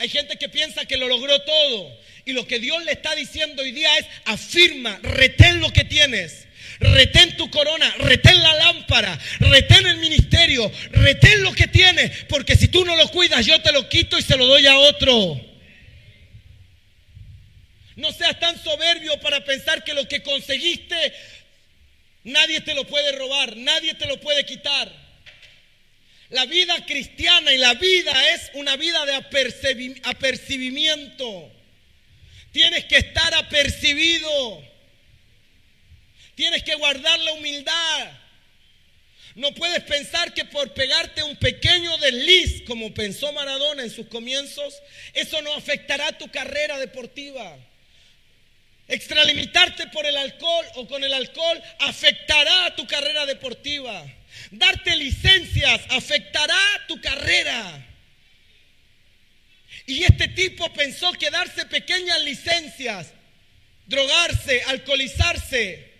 Hay 0.00 0.08
gente 0.08 0.38
que 0.38 0.48
piensa 0.48 0.86
que 0.86 0.96
lo 0.96 1.08
logró 1.08 1.42
todo 1.42 1.94
y 2.24 2.32
lo 2.32 2.46
que 2.46 2.58
Dios 2.58 2.82
le 2.86 2.92
está 2.92 3.14
diciendo 3.14 3.60
hoy 3.60 3.72
día 3.72 3.98
es, 3.98 4.06
afirma, 4.24 4.98
retén 5.02 5.60
lo 5.60 5.70
que 5.70 5.84
tienes. 5.84 6.46
Retén 6.78 7.36
tu 7.36 7.50
corona, 7.50 7.94
retén 7.98 8.42
la 8.42 8.54
lámpara, 8.54 9.18
retén 9.40 9.86
el 9.86 9.98
ministerio, 9.98 10.72
retén 10.92 11.42
lo 11.42 11.52
que 11.52 11.66
tienes, 11.66 12.24
porque 12.30 12.56
si 12.56 12.68
tú 12.68 12.82
no 12.86 12.96
lo 12.96 13.08
cuidas, 13.08 13.44
yo 13.44 13.60
te 13.60 13.72
lo 13.72 13.90
quito 13.90 14.18
y 14.18 14.22
se 14.22 14.38
lo 14.38 14.46
doy 14.46 14.66
a 14.66 14.78
otro. 14.78 15.38
No 17.96 18.10
seas 18.12 18.40
tan 18.40 18.58
soberbio 18.62 19.20
para 19.20 19.44
pensar 19.44 19.84
que 19.84 19.92
lo 19.92 20.08
que 20.08 20.22
conseguiste 20.22 21.12
nadie 22.24 22.62
te 22.62 22.72
lo 22.72 22.86
puede 22.86 23.12
robar, 23.12 23.54
nadie 23.58 23.92
te 23.92 24.06
lo 24.06 24.18
puede 24.18 24.46
quitar. 24.46 25.09
La 26.30 26.46
vida 26.46 26.86
cristiana 26.86 27.52
y 27.52 27.58
la 27.58 27.74
vida 27.74 28.30
es 28.34 28.50
una 28.54 28.76
vida 28.76 29.04
de 29.04 29.14
apercibimiento. 30.04 31.50
Tienes 32.52 32.84
que 32.84 32.98
estar 32.98 33.34
apercibido. 33.34 34.62
Tienes 36.36 36.62
que 36.62 36.76
guardar 36.76 37.18
la 37.20 37.32
humildad. 37.32 38.12
No 39.34 39.52
puedes 39.54 39.82
pensar 39.82 40.32
que 40.32 40.44
por 40.44 40.72
pegarte 40.72 41.22
un 41.22 41.36
pequeño 41.36 41.96
desliz, 41.98 42.62
como 42.62 42.94
pensó 42.94 43.32
Maradona 43.32 43.82
en 43.82 43.90
sus 43.90 44.06
comienzos, 44.06 44.80
eso 45.14 45.42
no 45.42 45.52
afectará 45.54 46.16
tu 46.16 46.30
carrera 46.30 46.78
deportiva. 46.78 47.56
Extralimitarte 48.86 49.88
por 49.88 50.06
el 50.06 50.16
alcohol 50.16 50.66
o 50.74 50.86
con 50.86 51.02
el 51.04 51.12
alcohol 51.12 51.62
afectará 51.78 52.74
tu 52.74 52.86
carrera 52.86 53.26
deportiva. 53.26 54.04
Darte 54.50 54.96
licencias 54.96 55.80
afectará 55.90 56.58
tu 56.88 57.00
carrera. 57.00 57.86
Y 59.86 60.04
este 60.04 60.28
tipo 60.28 60.72
pensó 60.72 61.12
que 61.12 61.30
darse 61.30 61.66
pequeñas 61.66 62.22
licencias, 62.22 63.12
drogarse, 63.86 64.62
alcoholizarse, 64.68 65.90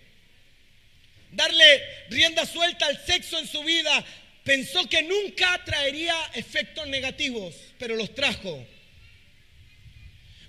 darle 1.31 1.81
rienda 2.09 2.45
suelta 2.45 2.85
al 2.85 3.05
sexo 3.05 3.37
en 3.39 3.47
su 3.47 3.63
vida, 3.63 4.05
pensó 4.43 4.87
que 4.87 5.03
nunca 5.03 5.61
traería 5.65 6.15
efectos 6.33 6.87
negativos, 6.87 7.55
pero 7.77 7.95
los 7.95 8.13
trajo. 8.15 8.65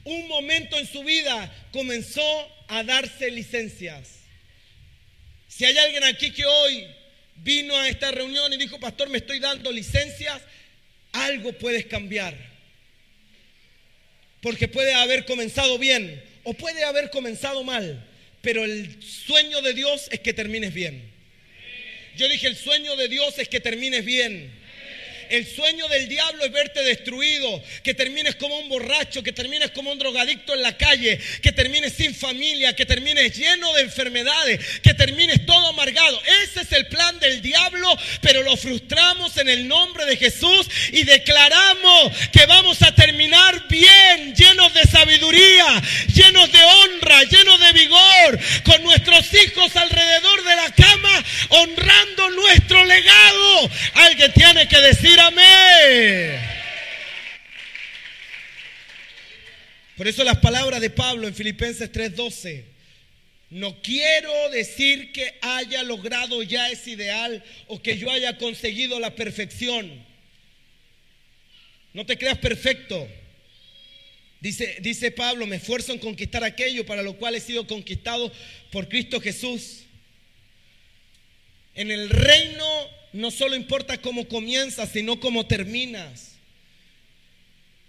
Un 0.05 0.29
momento 0.29 0.79
en 0.79 0.87
su 0.87 1.05
vida 1.05 1.53
comenzó 1.73 2.23
a 2.69 2.83
darse 2.83 3.31
licencias. 3.31 4.21
Si 5.49 5.65
hay 5.65 5.77
alguien 5.79 6.05
aquí 6.05 6.33
que 6.33 6.45
hoy 6.45 6.87
vino 7.37 7.77
a 7.77 7.89
esta 7.89 8.11
reunión 8.11 8.53
y 8.53 8.57
dijo, 8.57 8.79
pastor, 8.79 9.09
me 9.09 9.19
estoy 9.19 9.39
dando 9.39 9.73
licencias, 9.73 10.41
algo 11.13 11.53
puedes 11.53 11.87
cambiar. 11.87 12.37
Porque 14.41 14.69
puede 14.69 14.95
haber 14.95 15.25
comenzado 15.25 15.79
bien 15.79 16.23
o 16.45 16.55
puede 16.55 16.85
haber 16.85 17.11
comenzado 17.11 17.63
mal, 17.65 18.05
pero 18.41 18.65
el 18.65 19.03
sueño 19.03 19.63
de 19.63 19.73
Dios 19.73 20.09
es 20.11 20.21
que 20.21 20.33
termines 20.33 20.75
bien. 20.75 21.11
Yo 22.17 22.29
dije, 22.29 22.47
el 22.47 22.57
sueño 22.57 22.97
de 22.97 23.09
Dios 23.09 23.39
es 23.39 23.49
que 23.49 23.61
termines 23.61 24.05
bien. 24.05 24.53
El 25.33 25.47
sueño 25.47 25.89
del 25.89 26.09
diablo 26.09 26.45
es 26.45 26.53
verte 26.53 26.83
destruido, 26.83 27.65
que 27.83 27.95
termines 27.95 28.35
como 28.35 28.59
un 28.59 28.69
borracho, 28.69 29.23
que 29.23 29.33
termines 29.33 29.71
como 29.71 29.91
un 29.91 29.99
drogadicto 29.99 30.53
en 30.53 30.61
la 30.61 30.77
calle, 30.77 31.19
que 31.41 31.53
termines 31.53 31.95
sin 31.95 32.15
familia, 32.15 32.77
que 32.77 32.85
termines 32.85 33.35
lleno 33.35 33.73
de 33.73 33.81
enfermedades, 33.81 34.61
que 34.83 34.93
termines 34.93 35.47
todo 35.47 35.69
amargado. 35.69 36.21
Ese 36.45 36.61
es 36.61 36.73
el 36.73 36.87
plan 36.87 37.19
del 37.19 37.41
diablo, 37.41 37.97
pero 38.21 38.43
lo 38.43 38.59
frustramos 38.59 39.39
en 39.39 39.49
el 39.49 39.67
nombre 39.67 40.05
de 40.05 40.19
Jesús 40.19 40.69
y 40.93 41.05
declaramos 41.05 42.13
que 42.31 42.45
vamos 42.45 42.83
a 42.83 42.95
terminar 42.95 43.67
bien, 43.69 44.35
llenos 44.35 44.75
de 44.75 44.83
sabiduría, 44.83 45.83
llenos 46.15 46.53
de 46.53 46.63
honra, 46.63 47.23
llenos 47.23 47.59
de 47.59 47.73
vigor, 47.73 48.39
con 48.65 48.83
nuestros 48.83 49.33
hijos 49.33 49.75
alrededor 49.77 50.45
de 50.45 50.57
la 50.57 50.71
cama, 50.73 51.25
honrando 51.49 52.31
nuestro 52.33 52.85
legado. 52.85 53.71
Alguien 53.95 54.31
tiene 54.35 54.69
que 54.69 54.79
decir 54.79 55.23
amén. 55.23 56.53
Por 60.03 60.09
eso 60.09 60.25
las 60.25 60.39
palabras 60.39 60.81
de 60.81 60.91
Pablo 60.91 61.29
en 61.29 61.35
Filipenses 61.37 61.93
3:12. 61.93 62.65
No 63.51 63.81
quiero 63.83 64.51
decir 64.51 65.13
que 65.13 65.39
haya 65.41 65.85
logrado 65.85 66.43
ya 66.43 66.69
ese 66.71 66.91
ideal 66.91 67.45
o 67.69 67.81
que 67.81 67.97
yo 67.97 68.11
haya 68.11 68.37
conseguido 68.37 68.99
la 68.99 69.15
perfección. 69.15 70.05
No 71.93 72.05
te 72.05 72.19
creas 72.19 72.39
perfecto. 72.39 73.09
Dice, 74.41 74.79
dice 74.81 75.13
Pablo, 75.13 75.47
me 75.47 75.55
esfuerzo 75.55 75.93
en 75.93 76.01
conquistar 76.01 76.43
aquello 76.43 76.85
para 76.85 77.05
lo 77.05 77.17
cual 77.17 77.37
he 77.37 77.41
sido 77.41 77.69
conquistado 77.69 78.33
por 78.73 78.89
Cristo 78.89 79.21
Jesús. 79.21 79.85
En 81.77 81.93
el 81.93 82.11
reino 82.11 82.67
no 83.13 83.31
solo 83.31 83.55
importa 83.55 83.99
cómo 83.99 84.27
comienzas, 84.27 84.91
sino 84.91 85.21
cómo 85.21 85.47
terminas. 85.47 86.32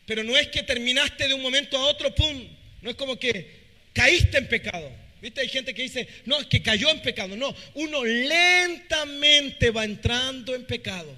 Pero 0.06 0.24
no 0.24 0.38
es 0.38 0.48
que 0.50 0.64
terminaste 0.64 1.28
de 1.28 1.34
un 1.34 1.42
momento 1.42 1.78
a 1.78 1.86
otro, 1.86 2.14
¡pum! 2.14 2.48
No 2.82 2.90
es 2.90 2.96
como 2.96 3.18
que 3.18 3.64
caíste 3.94 4.38
en 4.38 4.48
pecado. 4.48 4.92
¿Viste? 5.22 5.40
Hay 5.40 5.48
gente 5.48 5.74
que 5.74 5.84
dice, 5.84 6.08
no, 6.26 6.40
es 6.42 6.48
que 6.48 6.62
cayó 6.62 6.90
en 6.90 7.02
pecado. 7.02 7.38
No, 7.38 7.56
uno 7.76 8.04
lentamente 8.04 9.72
va 9.72 9.86
entrando 9.86 10.54
en 10.54 10.66
pecado. 10.66 11.16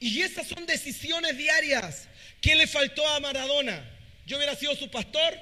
Y 0.00 0.20
esas 0.20 0.46
son 0.46 0.66
decisiones 0.66 1.38
diarias. 1.38 2.08
¿Qué 2.42 2.54
le 2.56 2.66
faltó 2.66 3.08
a 3.08 3.20
Maradona? 3.20 3.82
Yo 4.26 4.36
hubiera 4.36 4.54
sido 4.54 4.76
su 4.76 4.90
pastor. 4.90 5.34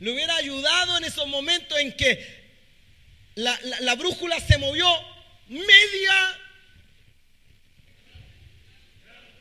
Le 0.00 0.10
hubiera 0.10 0.36
ayudado 0.36 0.98
en 0.98 1.04
esos 1.04 1.26
momentos 1.26 1.78
en 1.78 1.92
que 1.92 2.44
la, 3.36 3.94
brújula 3.94 4.38
se 4.40 4.58
movió 4.58 4.86
media, 5.48 6.38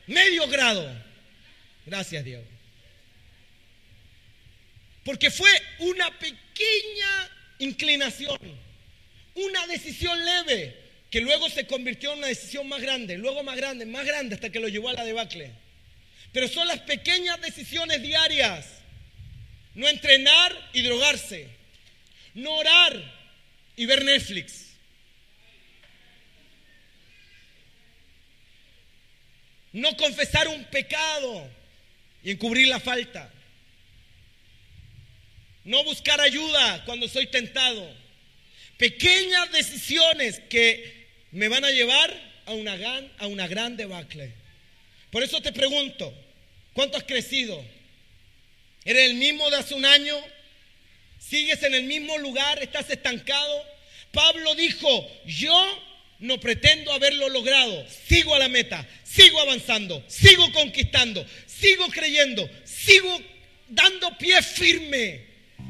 medio 0.07 0.47
grado. 0.47 0.91
Gracias, 1.85 2.23
Dios. 2.23 2.43
Porque 5.03 5.29
fue 5.29 5.49
una 5.79 6.09
pequeña 6.17 7.29
inclinación, 7.59 8.39
una 9.35 9.67
decisión 9.67 10.17
leve, 10.25 10.75
que 11.11 11.21
luego 11.21 11.49
se 11.49 11.67
convirtió 11.67 12.11
en 12.11 12.19
una 12.19 12.27
decisión 12.27 12.67
más 12.67 12.81
grande, 12.81 13.17
luego 13.17 13.43
más 13.43 13.55
grande, 13.55 13.85
más 13.85 14.05
grande, 14.05 14.35
hasta 14.35 14.49
que 14.49 14.59
lo 14.59 14.67
llevó 14.67 14.89
a 14.89 14.93
la 14.93 15.05
debacle. 15.05 15.51
Pero 16.31 16.47
son 16.47 16.67
las 16.67 16.79
pequeñas 16.81 17.39
decisiones 17.39 18.01
diarias. 18.01 18.65
No 19.75 19.87
entrenar 19.87 20.69
y 20.73 20.81
drogarse. 20.81 21.47
No 22.33 22.55
orar 22.55 22.99
y 23.77 23.85
ver 23.85 24.03
Netflix. 24.03 24.64
No 29.75 29.97
confesar 29.97 30.47
un 30.47 30.63
pecado 30.63 31.49
y 32.23 32.31
encubrir 32.31 32.69
la 32.69 32.79
falta. 32.79 33.29
No 35.65 35.83
buscar 35.83 36.21
ayuda 36.21 36.85
cuando 36.85 37.09
soy 37.09 37.27
tentado. 37.27 37.93
Pequeñas 38.77 39.51
decisiones 39.51 40.39
que 40.49 41.07
me 41.31 41.49
van 41.49 41.65
a 41.65 41.71
llevar 41.71 42.09
a 42.45 42.53
una 42.53 42.77
gran, 42.77 43.11
a 43.17 43.27
una 43.27 43.49
gran 43.49 43.75
debacle. 43.75 44.31
Por 45.11 45.23
eso 45.23 45.41
te 45.41 45.51
pregunto, 45.51 46.13
¿cuánto 46.71 46.95
has 46.97 47.03
crecido? 47.03 47.61
¿Eres 48.85 49.09
el 49.09 49.15
mismo 49.15 49.49
de 49.49 49.57
hace 49.57 49.73
un 49.73 49.83
año? 49.83 50.15
¿Sigues 51.19 51.61
en 51.63 51.73
el 51.73 51.83
mismo 51.83 52.17
lugar? 52.17 52.63
¿Estás 52.63 52.89
estancado? 52.89 53.65
Pablo 54.13 54.55
dijo, 54.55 55.11
yo 55.25 55.84
no 56.19 56.39
pretendo 56.39 56.91
haberlo 56.93 57.29
logrado. 57.29 57.85
Sigo 58.07 58.35
a 58.35 58.39
la 58.39 58.49
meta, 58.49 58.87
sigo 59.03 59.39
avanzando, 59.41 60.03
sigo 60.07 60.51
conquistando, 60.51 61.25
sigo 61.45 61.87
creyendo, 61.89 62.49
sigo 62.63 63.21
dando 63.69 64.17
pie 64.17 64.41
firme. 64.41 65.21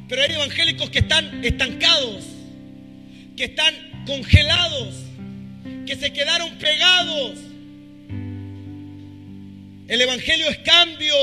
Pero 0.07 0.21
hay 0.21 0.33
evangélicos 0.33 0.89
que 0.89 0.99
están 0.99 1.43
estancados, 1.43 2.23
que 3.35 3.45
están 3.45 4.03
congelados, 4.05 4.95
que 5.85 5.95
se 5.95 6.13
quedaron 6.13 6.57
pegados. 6.57 7.39
El 9.87 10.01
Evangelio 10.01 10.49
es 10.49 10.57
cambio. 10.59 11.15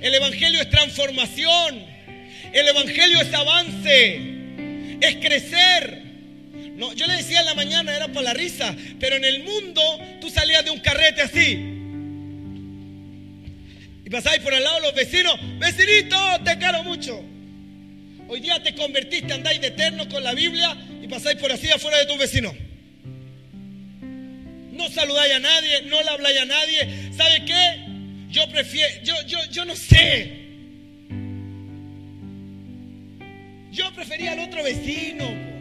El 0.00 0.14
Evangelio 0.14 0.60
es 0.60 0.70
transformación. 0.70 1.84
El 2.52 2.68
Evangelio 2.68 3.20
es 3.20 3.34
avance. 3.34 4.20
Es 5.00 5.16
crecer. 5.16 6.05
No, 6.76 6.92
yo 6.92 7.06
le 7.06 7.14
decía 7.14 7.40
en 7.40 7.46
la 7.46 7.54
mañana, 7.54 7.96
era 7.96 8.08
para 8.08 8.22
la 8.22 8.34
risa, 8.34 8.76
pero 9.00 9.16
en 9.16 9.24
el 9.24 9.42
mundo 9.42 9.82
tú 10.20 10.28
salías 10.28 10.62
de 10.64 10.70
un 10.70 10.80
carrete 10.80 11.22
así. 11.22 11.52
Y 14.04 14.10
pasáis 14.10 14.40
por 14.40 14.52
al 14.52 14.62
lado 14.62 14.76
de 14.76 14.82
los 14.82 14.94
vecinos, 14.94 15.40
vecinito, 15.58 16.16
te 16.44 16.58
quiero 16.58 16.84
mucho. 16.84 17.24
Hoy 18.28 18.40
día 18.40 18.62
te 18.62 18.74
convertiste, 18.74 19.32
andáis 19.32 19.60
de 19.60 19.68
eterno 19.68 20.06
con 20.08 20.22
la 20.22 20.34
Biblia 20.34 20.76
y 21.02 21.08
pasáis 21.08 21.38
por 21.38 21.50
así 21.50 21.70
afuera 21.70 21.98
de 21.98 22.06
tus 22.06 22.18
vecinos. 22.18 22.54
No 24.72 24.90
saludáis 24.90 25.32
a 25.32 25.38
nadie, 25.38 25.82
no 25.82 26.02
le 26.02 26.10
habláis 26.10 26.38
a 26.40 26.44
nadie. 26.44 27.12
¿Sabe 27.16 27.44
qué? 27.46 27.86
Yo 28.30 28.46
prefiero, 28.50 29.02
yo, 29.02 29.14
yo, 29.26 29.38
yo 29.50 29.64
no 29.64 29.74
sé. 29.74 30.44
Yo 33.72 33.94
prefería 33.94 34.32
al 34.32 34.40
otro 34.40 34.62
vecino. 34.62 35.55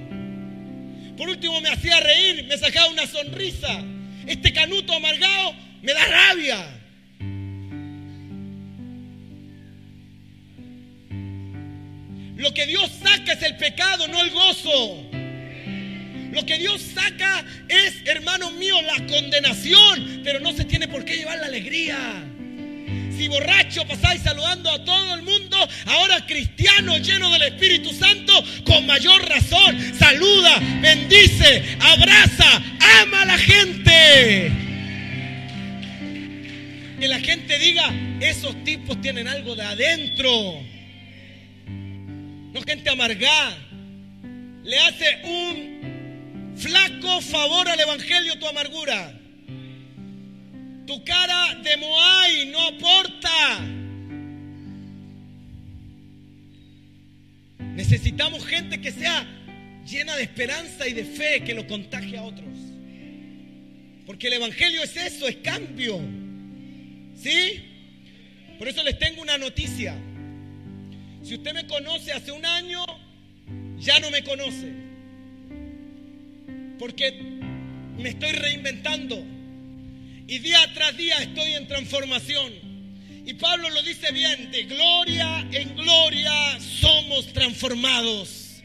Por 1.18 1.30
último 1.30 1.62
me 1.62 1.70
hacía 1.70 2.00
reír, 2.00 2.46
me 2.46 2.58
sacaba 2.58 2.90
una 2.90 3.08
sonrisa. 3.08 3.84
Este 4.28 4.52
canuto 4.52 4.94
amargado 4.94 5.56
me 5.82 5.94
da 5.94 6.06
rabia. 6.06 6.82
Lo 12.36 12.54
que 12.54 12.66
Dios 12.66 12.92
saca 13.02 13.34
es 13.34 13.42
el 13.44 13.56
pecado, 13.56 14.08
no 14.08 14.22
el 14.22 14.30
gozo. 14.32 15.04
Lo 16.32 16.46
que 16.46 16.58
Dios 16.58 16.82
saca 16.82 17.46
es, 17.70 18.06
hermano 18.06 18.52
mío, 18.52 18.76
la 18.82 19.06
condenación, 19.08 20.22
pero 20.24 20.42
no 20.42 20.52
se 20.52 20.66
tiene 20.66 20.88
por 20.90 21.06
qué 21.06 21.16
llevar 21.16 21.40
la 21.40 21.46
alegría. 21.46 21.98
Si 23.18 23.28
borracho 23.28 23.88
pasáis 23.88 24.22
saludando 24.22 24.70
a 24.70 24.84
todo 24.84 25.14
el 25.16 25.22
mundo, 25.24 25.58
ahora 25.86 26.26
cristiano 26.26 26.98
lleno 26.98 27.30
del 27.32 27.44
Espíritu 27.44 27.94
Santo, 27.94 28.34
con 28.66 28.86
mayor 28.86 29.28
razón, 29.28 29.80
saluda, 29.98 30.60
bendice, 30.82 31.78
abraza, 31.80 32.62
ama 33.02 33.22
a 33.22 33.26
la 33.26 33.38
gente. 33.38 34.52
Que 37.00 37.08
la 37.08 37.20
gente 37.20 37.58
diga, 37.60 37.94
esos 38.20 38.64
tipos 38.64 39.00
tienen 39.02 39.28
algo 39.28 39.56
de 39.56 39.64
adentro. 39.64 40.32
No 41.68 42.62
gente 42.62 42.90
amargada. 42.90 43.58
Le 44.64 44.80
hace 44.80 45.22
un 45.24 46.56
flaco 46.58 47.22
favor 47.22 47.68
al 47.70 47.80
Evangelio 47.80 48.40
tu 48.40 48.48
amargura. 48.48 49.25
Tu 50.86 51.04
cara 51.04 51.56
de 51.64 51.78
Moai 51.78 52.46
no 52.52 52.68
aporta. 52.68 53.60
Necesitamos 57.76 58.46
gente 58.46 58.80
que 58.80 58.92
sea 58.92 59.26
llena 59.86 60.16
de 60.16 60.24
esperanza 60.24 60.88
y 60.88 60.94
de 60.94 61.04
fe, 61.04 61.44
que 61.44 61.54
lo 61.54 61.68
contagie 61.68 62.18
a 62.18 62.24
otros. 62.24 62.54
Porque 64.06 64.28
el 64.28 64.34
Evangelio 64.34 64.84
es 64.84 64.96
eso, 64.96 65.28
es 65.28 65.38
cambio. 65.38 66.00
¿Sí? 67.16 67.64
Por 68.60 68.68
eso 68.68 68.84
les 68.84 68.98
tengo 69.00 69.22
una 69.22 69.38
noticia. 69.38 69.96
Si 71.24 71.34
usted 71.34 71.54
me 71.54 71.66
conoce 71.66 72.12
hace 72.12 72.32
un 72.32 72.46
año, 72.46 72.86
ya 73.80 74.00
no 74.00 74.12
me 74.12 74.24
conoce. 74.24 74.72
Porque 76.78 77.12
me 77.98 78.10
estoy 78.10 78.32
reinventando. 78.32 79.35
Y 80.28 80.40
día 80.40 80.58
tras 80.74 80.98
día 80.98 81.18
estoy 81.20 81.54
en 81.54 81.68
transformación. 81.68 82.52
Y 83.26 83.34
Pablo 83.36 83.70
lo 83.70 83.82
dice 83.84 84.12
bien, 84.12 84.52
de 84.52 84.64
gloria 84.64 85.48
en 85.52 85.76
gloria 85.76 86.60
somos 86.60 87.32
transformados. 87.32 88.62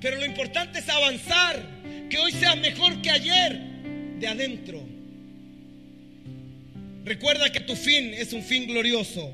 Pero 0.00 0.16
lo 0.18 0.24
importante 0.24 0.78
es 0.78 0.88
avanzar, 0.88 1.64
que 2.08 2.18
hoy 2.18 2.32
sea 2.32 2.54
mejor 2.56 3.00
que 3.02 3.10
ayer, 3.10 3.60
de 4.18 4.26
adentro. 4.26 4.82
Recuerda 7.04 7.50
que 7.50 7.60
tu 7.60 7.74
fin 7.74 8.14
es 8.14 8.32
un 8.32 8.42
fin 8.42 8.66
glorioso. 8.66 9.32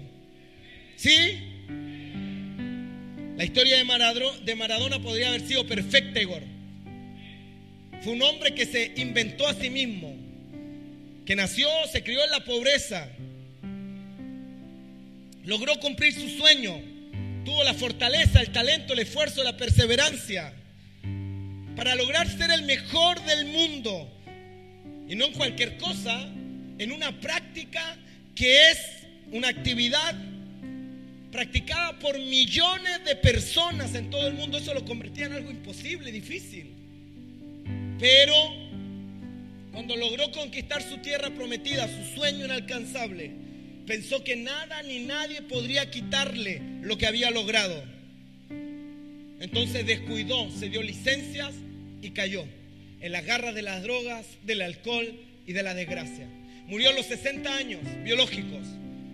¿Sí? 0.96 1.38
La 3.36 3.44
historia 3.44 3.76
de 3.76 3.84
de 4.44 4.54
Maradona 4.54 4.98
podría 4.98 5.28
haber 5.28 5.46
sido 5.46 5.66
perfecta, 5.66 6.20
Igor. 6.20 6.42
Fue 8.02 8.14
un 8.14 8.22
hombre 8.22 8.54
que 8.54 8.64
se 8.64 8.94
inventó 8.96 9.46
a 9.46 9.54
sí 9.54 9.70
mismo 9.70 10.17
que 11.28 11.36
nació, 11.36 11.68
se 11.92 12.02
crió 12.02 12.24
en 12.24 12.30
la 12.30 12.42
pobreza, 12.42 13.06
logró 15.44 15.78
cumplir 15.78 16.14
su 16.14 16.26
sueño, 16.26 16.80
tuvo 17.44 17.62
la 17.64 17.74
fortaleza, 17.74 18.40
el 18.40 18.50
talento, 18.50 18.94
el 18.94 19.00
esfuerzo, 19.00 19.44
la 19.44 19.54
perseverancia 19.54 20.54
para 21.76 21.94
lograr 21.96 22.26
ser 22.34 22.50
el 22.50 22.62
mejor 22.62 23.22
del 23.26 23.44
mundo. 23.44 24.10
Y 25.06 25.16
no 25.16 25.26
en 25.26 25.34
cualquier 25.34 25.76
cosa, 25.76 26.18
en 26.78 26.92
una 26.92 27.20
práctica 27.20 27.98
que 28.34 28.70
es 28.70 28.78
una 29.30 29.48
actividad 29.48 30.14
practicada 31.30 31.98
por 31.98 32.18
millones 32.18 33.04
de 33.04 33.16
personas 33.16 33.94
en 33.94 34.08
todo 34.08 34.26
el 34.28 34.32
mundo. 34.32 34.56
Eso 34.56 34.72
lo 34.72 34.82
convertía 34.82 35.26
en 35.26 35.34
algo 35.34 35.50
imposible, 35.50 36.10
difícil. 36.10 36.72
Pero 37.98 38.67
cuando 39.78 39.94
logró 39.94 40.32
conquistar 40.32 40.82
su 40.82 40.98
tierra 40.98 41.30
prometida, 41.30 41.86
su 41.86 42.16
sueño 42.16 42.46
inalcanzable, 42.46 43.30
pensó 43.86 44.24
que 44.24 44.34
nada 44.34 44.82
ni 44.82 44.98
nadie 45.04 45.40
podría 45.42 45.88
quitarle 45.88 46.60
lo 46.82 46.98
que 46.98 47.06
había 47.06 47.30
logrado. 47.30 47.84
Entonces 49.38 49.86
descuidó, 49.86 50.50
se 50.50 50.68
dio 50.68 50.82
licencias 50.82 51.54
y 52.02 52.10
cayó 52.10 52.44
en 53.00 53.12
las 53.12 53.24
garras 53.24 53.54
de 53.54 53.62
las 53.62 53.84
drogas, 53.84 54.26
del 54.42 54.62
alcohol 54.62 55.06
y 55.46 55.52
de 55.52 55.62
la 55.62 55.74
desgracia. 55.74 56.26
Murió 56.66 56.90
a 56.90 56.94
los 56.94 57.06
60 57.06 57.56
años 57.56 57.80
biológicos, 58.02 58.66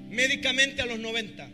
médicamente 0.09 0.81
a 0.81 0.87
los 0.87 0.99
90, 0.99 1.47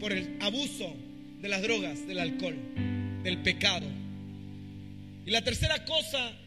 por 0.00 0.14
el 0.14 0.38
abuso 0.40 0.96
de 1.42 1.48
las 1.50 1.60
drogas, 1.60 2.06
del 2.06 2.20
alcohol, 2.20 2.56
del 3.22 3.42
pecado. 3.42 3.86
Y 5.26 5.30
la 5.30 5.44
tercera 5.44 5.84
cosa 5.84 6.38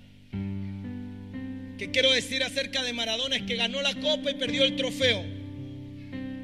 que 1.78 1.92
quiero 1.92 2.12
decir 2.12 2.44
acerca 2.44 2.84
de 2.84 2.94
Maradona 2.94 3.36
es 3.36 3.44
que 3.44 3.56
ganó 3.56 3.82
la 3.82 3.94
copa 3.96 4.32
y 4.32 4.36
perdió 4.36 4.64
el 4.64 4.76
trofeo. 4.76 5.24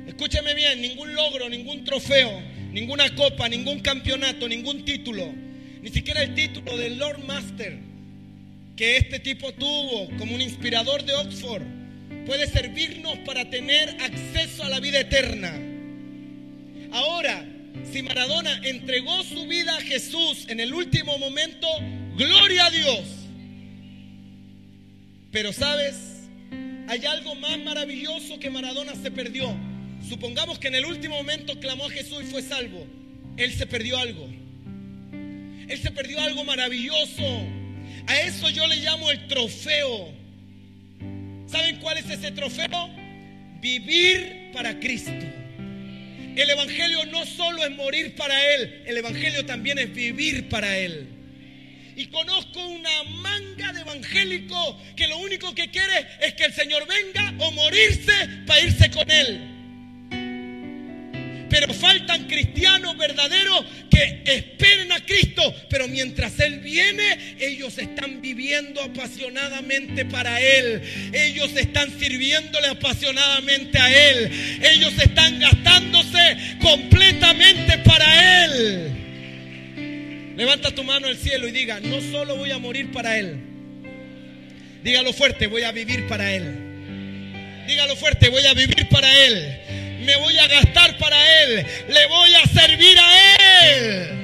Escúcheme 0.07 0.53
bien, 0.53 0.81
ningún 0.81 1.15
logro, 1.15 1.49
ningún 1.49 1.83
trofeo, 1.83 2.41
ninguna 2.71 3.13
copa, 3.15 3.49
ningún 3.49 3.79
campeonato, 3.79 4.47
ningún 4.47 4.85
título, 4.85 5.33
ni 5.81 5.89
siquiera 5.89 6.21
el 6.21 6.35
título 6.35 6.77
del 6.77 6.97
Lord 6.97 7.23
Master 7.25 7.93
que 8.75 8.97
este 8.97 9.19
tipo 9.19 9.51
tuvo 9.53 10.09
como 10.17 10.33
un 10.35 10.41
inspirador 10.41 11.03
de 11.03 11.13
Oxford 11.13 11.63
puede 12.25 12.47
servirnos 12.47 13.17
para 13.19 13.49
tener 13.49 13.89
acceso 14.01 14.63
a 14.63 14.69
la 14.69 14.79
vida 14.79 14.99
eterna. 15.01 15.53
Ahora, 16.91 17.45
si 17.91 18.01
Maradona 18.01 18.61
entregó 18.63 19.23
su 19.23 19.45
vida 19.47 19.75
a 19.75 19.81
Jesús 19.81 20.45
en 20.47 20.59
el 20.59 20.73
último 20.73 21.17
momento, 21.17 21.67
gloria 22.15 22.65
a 22.65 22.71
Dios. 22.71 23.22
Pero 25.33 25.51
sabes, 25.51 25.95
hay 26.87 27.05
algo 27.07 27.33
más 27.33 27.57
maravilloso 27.57 28.39
que 28.39 28.51
Maradona 28.51 28.93
se 28.93 29.09
perdió. 29.09 29.51
Supongamos 30.07 30.59
que 30.59 30.67
en 30.67 30.75
el 30.75 30.85
último 30.85 31.15
momento 31.15 31.59
clamó 31.59 31.87
a 31.87 31.89
Jesús 31.89 32.19
y 32.21 32.25
fue 32.27 32.43
salvo. 32.43 32.85
Él 33.35 33.51
se 33.51 33.65
perdió 33.65 33.97
algo. 33.97 34.29
Él 35.67 35.79
se 35.81 35.89
perdió 35.89 36.21
algo 36.21 36.43
maravilloso. 36.45 37.23
A 38.05 38.21
eso 38.21 38.47
yo 38.51 38.67
le 38.67 38.75
llamo 38.75 39.09
el 39.09 39.27
trofeo. 39.27 40.13
¿Saben 41.47 41.77
cuál 41.77 41.97
es 41.97 42.07
ese 42.11 42.31
trofeo? 42.31 42.89
Vivir 43.59 44.51
para 44.53 44.79
Cristo. 44.79 45.11
El 46.35 46.47
Evangelio 46.47 47.07
no 47.07 47.25
solo 47.25 47.65
es 47.65 47.71
morir 47.71 48.15
para 48.15 48.53
Él, 48.53 48.83
el 48.85 48.97
Evangelio 48.97 49.45
también 49.47 49.79
es 49.79 49.91
vivir 49.93 50.47
para 50.49 50.77
Él. 50.77 51.12
Y 51.95 52.07
conozco 52.07 52.59
una 52.65 53.03
manga 53.03 53.71
de 53.73 53.81
evangélico 53.81 54.79
que 54.95 55.07
lo 55.07 55.17
único 55.17 55.53
que 55.53 55.69
quiere 55.69 56.07
es 56.21 56.33
que 56.33 56.45
el 56.45 56.53
Señor 56.53 56.87
venga 56.87 57.33
o 57.45 57.51
morirse 57.51 58.13
para 58.47 58.59
irse 58.61 58.89
con 58.89 59.09
Él. 59.11 59.49
Pero 61.49 61.71
faltan 61.71 62.25
cristianos 62.25 62.97
verdaderos 62.97 63.63
que 63.91 64.23
esperen 64.25 64.91
a 64.91 65.05
Cristo, 65.05 65.53
pero 65.69 65.87
mientras 65.87 66.39
Él 66.39 66.61
viene, 66.61 67.35
ellos 67.39 67.77
están 67.77 68.21
viviendo 68.21 68.81
apasionadamente 68.81 70.03
para 70.05 70.41
Él. 70.41 70.81
Ellos 71.13 71.51
están 71.55 71.99
sirviéndole 71.99 72.69
apasionadamente 72.69 73.77
a 73.77 74.09
Él. 74.09 74.31
Ellos 74.63 74.93
están 74.97 75.39
gastándose 75.39 76.57
completamente 76.59 77.77
para 77.79 78.45
Él. 78.45 79.02
Levanta 80.35 80.71
tu 80.71 80.83
mano 80.83 81.07
al 81.07 81.17
cielo 81.17 81.47
y 81.47 81.51
diga, 81.51 81.79
no 81.79 82.01
solo 82.01 82.35
voy 82.35 82.51
a 82.51 82.57
morir 82.57 82.91
para 82.91 83.17
Él. 83.19 83.37
Dígalo 84.83 85.13
fuerte, 85.13 85.47
voy 85.47 85.63
a 85.63 85.71
vivir 85.71 86.07
para 86.07 86.33
Él. 86.33 87.65
Dígalo 87.67 87.95
fuerte, 87.95 88.29
voy 88.29 88.45
a 88.45 88.53
vivir 88.53 88.87
para 88.89 89.09
Él. 89.25 89.59
Me 90.05 90.15
voy 90.17 90.37
a 90.37 90.47
gastar 90.47 90.97
para 90.97 91.43
Él. 91.43 91.65
Le 91.87 92.07
voy 92.07 92.33
a 92.35 92.47
servir 92.47 92.97
a 92.99 93.69
Él. 93.69 94.23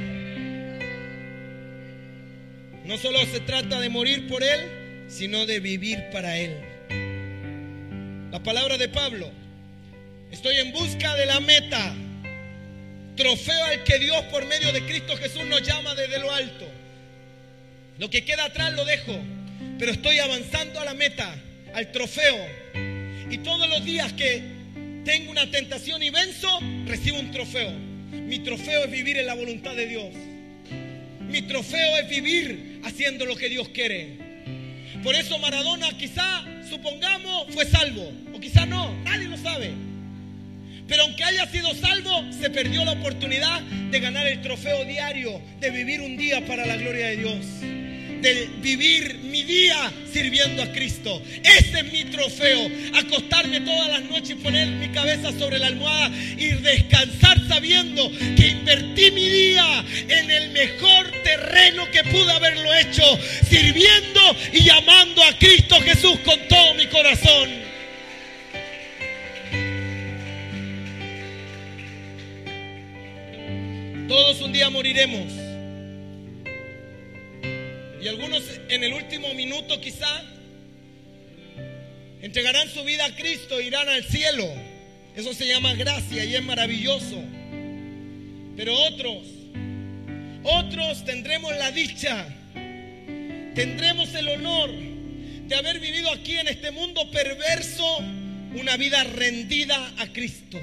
No 2.85 2.97
solo 2.97 3.19
se 3.27 3.39
trata 3.41 3.79
de 3.79 3.89
morir 3.89 4.27
por 4.27 4.43
Él, 4.43 5.05
sino 5.07 5.45
de 5.45 5.59
vivir 5.59 6.05
para 6.11 6.37
Él. 6.37 6.57
La 8.31 8.41
palabra 8.41 8.77
de 8.77 8.89
Pablo. 8.89 9.31
Estoy 10.31 10.57
en 10.57 10.71
busca 10.71 11.15
de 11.15 11.25
la 11.25 11.39
meta. 11.39 11.95
Trofeo 13.19 13.65
al 13.65 13.83
que 13.83 13.99
Dios 13.99 14.23
por 14.31 14.45
medio 14.45 14.71
de 14.71 14.85
Cristo 14.85 15.17
Jesús 15.17 15.43
nos 15.43 15.61
llama 15.61 15.93
desde 15.93 16.19
lo 16.19 16.31
alto. 16.31 16.65
Lo 17.97 18.09
que 18.09 18.23
queda 18.23 18.45
atrás 18.45 18.71
lo 18.71 18.85
dejo. 18.85 19.19
Pero 19.77 19.91
estoy 19.91 20.19
avanzando 20.19 20.79
a 20.79 20.85
la 20.85 20.93
meta, 20.93 21.35
al 21.73 21.91
trofeo. 21.91 22.47
Y 23.29 23.39
todos 23.39 23.67
los 23.67 23.83
días 23.83 24.13
que 24.13 24.41
tengo 25.03 25.31
una 25.31 25.51
tentación 25.51 26.01
y 26.01 26.11
venzo, 26.11 26.47
recibo 26.85 27.19
un 27.19 27.29
trofeo. 27.31 27.73
Mi 27.73 28.39
trofeo 28.39 28.85
es 28.85 28.91
vivir 28.91 29.17
en 29.17 29.25
la 29.25 29.33
voluntad 29.33 29.75
de 29.75 29.87
Dios. 29.87 30.15
Mi 31.19 31.41
trofeo 31.41 31.97
es 31.97 32.07
vivir 32.07 32.79
haciendo 32.85 33.25
lo 33.25 33.35
que 33.35 33.49
Dios 33.49 33.67
quiere. 33.67 34.15
Por 35.03 35.13
eso 35.15 35.37
Maradona 35.39 35.89
quizá, 35.97 36.45
supongamos, 36.69 37.53
fue 37.53 37.65
salvo. 37.65 38.13
O 38.33 38.39
quizá 38.39 38.65
no, 38.65 38.95
nadie 39.03 39.27
lo 39.27 39.35
sabe. 39.35 39.88
Pero 40.89 41.03
aunque 41.03 41.23
haya 41.23 41.45
sido 41.47 41.73
salvo, 41.75 42.25
se 42.31 42.49
perdió 42.49 42.83
la 42.83 42.93
oportunidad 42.93 43.61
de 43.61 43.99
ganar 43.99 44.27
el 44.27 44.41
trofeo 44.41 44.83
diario, 44.83 45.39
de 45.59 45.69
vivir 45.69 46.01
un 46.01 46.17
día 46.17 46.45
para 46.45 46.65
la 46.65 46.75
gloria 46.75 47.07
de 47.07 47.17
Dios 47.17 47.45
de 48.21 48.49
vivir 48.61 49.19
mi 49.23 49.43
día 49.43 49.91
sirviendo 50.11 50.61
a 50.61 50.71
Cristo. 50.71 51.21
Ese 51.43 51.79
es 51.79 51.91
mi 51.91 52.05
trofeo. 52.05 52.69
Acostarme 52.95 53.61
todas 53.61 53.87
las 53.87 54.01
noches 54.03 54.31
y 54.31 54.35
poner 54.35 54.67
mi 54.67 54.89
cabeza 54.89 55.31
sobre 55.37 55.59
la 55.59 55.67
almohada 55.67 56.09
y 56.37 56.49
descansar 56.49 57.39
sabiendo 57.47 58.11
que 58.35 58.47
invertí 58.47 59.11
mi 59.11 59.27
día 59.27 59.85
en 60.07 60.31
el 60.31 60.51
mejor 60.51 61.11
terreno 61.23 61.89
que 61.91 62.03
pude 62.03 62.31
haberlo 62.31 62.73
hecho, 62.75 63.03
sirviendo 63.49 64.35
y 64.53 64.69
amando 64.69 65.23
a 65.23 65.37
Cristo 65.37 65.79
Jesús 65.81 66.19
con 66.25 66.39
todo 66.47 66.73
mi 66.75 66.87
corazón. 66.87 67.69
Todos 74.09 74.41
un 74.41 74.51
día 74.51 74.71
moriremos. 74.71 75.31
Y 78.01 78.07
algunos 78.07 78.43
en 78.67 78.83
el 78.83 78.93
último 78.93 79.31
minuto 79.35 79.79
quizá 79.79 80.23
entregarán 82.19 82.67
su 82.69 82.83
vida 82.83 83.05
a 83.05 83.15
Cristo, 83.15 83.61
irán 83.61 83.87
al 83.87 84.03
cielo. 84.03 84.47
Eso 85.15 85.31
se 85.35 85.45
llama 85.47 85.75
gracia 85.75 86.25
y 86.25 86.33
es 86.33 86.41
maravilloso. 86.41 87.21
Pero 88.57 88.73
otros, 88.73 89.27
otros 90.41 91.05
tendremos 91.05 91.55
la 91.57 91.71
dicha, 91.71 92.35
tendremos 93.53 94.15
el 94.15 94.27
honor 94.29 94.71
de 94.71 95.55
haber 95.55 95.79
vivido 95.79 96.11
aquí 96.11 96.35
en 96.35 96.47
este 96.47 96.71
mundo 96.71 97.11
perverso 97.11 97.99
una 98.59 98.75
vida 98.75 99.03
rendida 99.03 99.93
a 99.99 100.07
Cristo. 100.07 100.59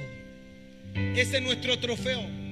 Ese 1.14 1.36
es 1.36 1.42
nuestro 1.42 1.78
trofeo. 1.78 2.45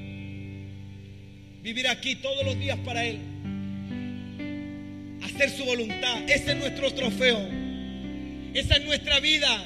Vivir 1.65 1.89
aquí 1.89 2.17
todos 2.17 2.45
los 2.45 2.59
días 2.59 2.79
para 2.85 3.07
Él 3.07 3.21
hacer 5.23 5.49
su 5.49 5.65
voluntad. 5.65 6.29
Ese 6.29 6.53
es 6.53 6.57
nuestro 6.59 6.93
trofeo. 6.93 7.41
Esa 8.53 8.77
es 8.77 8.85
nuestra 8.85 9.19
vida. 9.21 9.65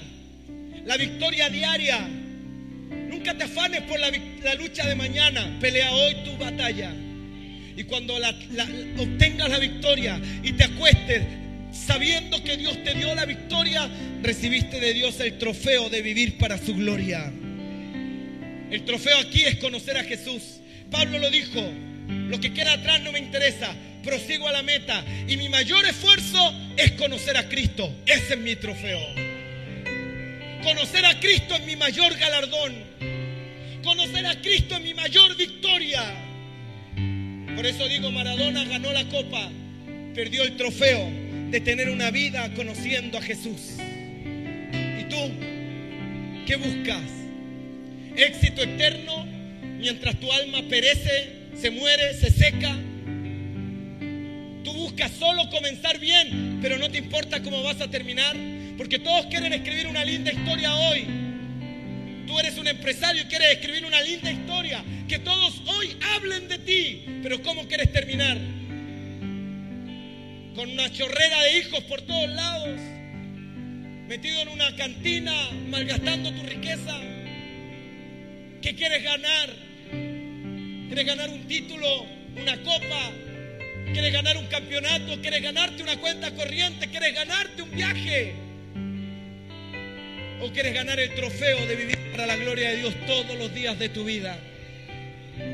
La 0.86 0.96
victoria 0.96 1.50
diaria. 1.50 2.08
Nunca 3.10 3.36
te 3.36 3.42
afanes 3.42 3.82
por 3.82 3.98
la, 3.98 4.10
lucha 4.54 4.86
de 4.86 4.94
mañana. 4.94 5.58
Pelea 5.60 5.92
hoy 5.92 6.14
tu 6.24 6.36
batalla. 6.36 6.94
Y 7.76 7.82
cuando 7.82 8.14
obtengas 8.14 9.48
la 9.50 9.58
victoria 9.58 10.20
y 10.44 10.52
te 10.52 10.64
acuestes 10.64 11.22
sabiendo 11.72 12.44
que 12.44 12.56
Dios 12.56 12.78
te 12.84 12.94
dio 12.94 13.12
la 13.16 13.26
victoria, 13.26 13.90
recibiste 14.22 14.78
de 14.78 14.94
Dios 14.94 15.18
el 15.18 15.36
trofeo 15.38 15.90
de 15.90 16.00
vivir 16.02 16.38
para 16.38 16.58
su 16.58 16.76
gloria. 16.76 17.32
El 18.70 18.84
trofeo 18.84 19.18
aquí 19.18 19.42
es 19.42 19.56
conocer 19.56 19.96
a 19.96 20.04
Jesús. 20.04 20.60
Pablo 20.92 21.18
lo 21.18 21.28
dijo, 21.28 21.60
lo 22.08 22.40
que 22.40 22.52
queda 22.52 22.72
atrás 22.72 23.00
no 23.02 23.12
me 23.12 23.18
interesa 23.18 23.74
prosigo 24.02 24.48
a 24.48 24.52
la 24.52 24.62
meta. 24.62 25.04
Y 25.26 25.36
mi 25.36 25.48
mayor 25.48 25.84
esfuerzo 25.84 26.54
es 26.76 26.92
conocer 26.92 27.36
a 27.36 27.48
Cristo. 27.48 27.92
Ese 28.06 28.34
es 28.34 28.40
mi 28.40 28.56
trofeo. 28.56 29.00
Conocer 30.62 31.04
a 31.04 31.20
Cristo 31.20 31.54
es 31.54 31.64
mi 31.64 31.76
mayor 31.76 32.16
galardón. 32.16 32.74
Conocer 33.82 34.26
a 34.26 34.40
Cristo 34.40 34.76
es 34.76 34.82
mi 34.82 34.94
mayor 34.94 35.36
victoria. 35.36 36.02
Por 37.54 37.66
eso 37.66 37.88
digo, 37.88 38.10
Maradona 38.10 38.64
ganó 38.64 38.92
la 38.92 39.04
copa, 39.08 39.50
perdió 40.14 40.44
el 40.44 40.56
trofeo 40.56 41.10
de 41.50 41.60
tener 41.60 41.88
una 41.90 42.10
vida 42.10 42.52
conociendo 42.54 43.18
a 43.18 43.22
Jesús. 43.22 43.76
¿Y 43.80 45.04
tú 45.04 45.16
qué 46.46 46.56
buscas? 46.56 47.02
Éxito 48.16 48.62
eterno 48.62 49.26
mientras 49.78 50.18
tu 50.18 50.30
alma 50.32 50.62
perece, 50.68 51.37
se 51.60 51.70
muere, 51.70 52.14
se 52.14 52.30
seca 52.30 52.76
Tú 54.68 54.74
buscas 54.74 55.12
solo 55.12 55.48
comenzar 55.48 55.98
bien, 55.98 56.58
pero 56.60 56.76
no 56.76 56.90
te 56.90 56.98
importa 56.98 57.42
cómo 57.42 57.62
vas 57.62 57.80
a 57.80 57.88
terminar, 57.88 58.36
porque 58.76 58.98
todos 58.98 59.24
quieren 59.26 59.54
escribir 59.54 59.86
una 59.86 60.04
linda 60.04 60.30
historia 60.30 60.74
hoy. 60.74 61.06
Tú 62.26 62.38
eres 62.38 62.58
un 62.58 62.68
empresario 62.68 63.22
y 63.22 63.24
quieres 63.24 63.52
escribir 63.52 63.86
una 63.86 64.02
linda 64.02 64.30
historia, 64.30 64.84
que 65.08 65.20
todos 65.20 65.62
hoy 65.68 65.96
hablen 66.14 66.48
de 66.48 66.58
ti, 66.58 67.02
pero 67.22 67.42
¿cómo 67.42 67.66
quieres 67.66 67.90
terminar? 67.90 68.36
Con 70.54 70.68
una 70.70 70.92
chorrera 70.92 71.42
de 71.44 71.58
hijos 71.60 71.82
por 71.84 72.02
todos 72.02 72.28
lados, 72.28 72.78
metido 74.06 74.42
en 74.42 74.48
una 74.48 74.76
cantina, 74.76 75.32
malgastando 75.70 76.30
tu 76.30 76.42
riqueza. 76.42 77.00
¿Qué 78.60 78.74
quieres 78.74 79.02
ganar? 79.02 79.67
¿Quieres 80.88 81.06
ganar 81.06 81.30
un 81.30 81.46
título, 81.46 82.06
una 82.36 82.56
copa, 82.62 83.12
¿Quieres 83.92 84.12
ganar 84.12 84.36
un 84.36 84.46
campeonato? 84.46 85.20
¿Quieres 85.20 85.42
ganarte 85.42 85.82
una 85.82 85.96
cuenta 85.98 86.30
corriente? 86.32 86.88
¿Quieres 86.88 87.14
ganarte 87.14 87.62
un 87.62 87.70
viaje? 87.70 88.34
¿O 90.40 90.52
quieres 90.52 90.74
ganar 90.74 91.00
el 91.00 91.14
trofeo 91.14 91.66
de 91.66 91.74
vivir 91.74 91.98
para 92.12 92.26
la 92.26 92.36
gloria 92.36 92.70
de 92.70 92.76
Dios 92.76 92.94
todos 93.06 93.36
los 93.38 93.52
días 93.54 93.78
de 93.78 93.88
tu 93.88 94.04
vida? 94.04 94.38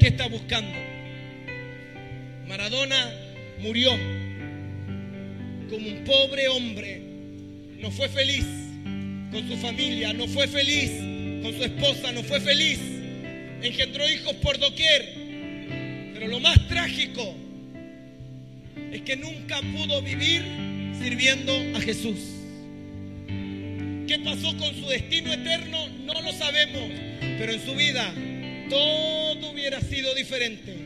¿Qué 0.00 0.08
estás 0.08 0.30
buscando? 0.30 0.76
Maradona 2.46 3.12
murió 3.60 3.92
como 5.70 5.88
un 5.88 6.04
pobre 6.04 6.48
hombre. 6.48 7.02
No 7.78 7.90
fue 7.90 8.08
feliz 8.08 8.46
con 9.30 9.48
su 9.48 9.56
familia, 9.58 10.12
no 10.12 10.26
fue 10.26 10.48
feliz 10.48 10.90
con 11.42 11.54
su 11.54 11.62
esposa, 11.62 12.12
no 12.12 12.22
fue 12.24 12.40
feliz. 12.40 12.80
Engendró 13.62 14.08
hijos 14.08 14.34
por 14.36 14.58
doquier. 14.58 15.23
Más 16.44 16.68
trágico 16.68 17.34
es 18.92 19.00
que 19.00 19.16
nunca 19.16 19.62
pudo 19.62 20.02
vivir 20.02 20.42
sirviendo 21.02 21.54
a 21.74 21.80
Jesús. 21.80 22.18
¿Qué 24.06 24.20
pasó 24.22 24.54
con 24.58 24.74
su 24.74 24.86
destino 24.86 25.32
eterno? 25.32 25.88
No 26.04 26.20
lo 26.20 26.34
sabemos, 26.34 26.82
pero 27.38 27.50
en 27.50 27.64
su 27.64 27.74
vida 27.74 28.12
todo 28.68 29.52
hubiera 29.52 29.80
sido 29.80 30.14
diferente 30.14 30.76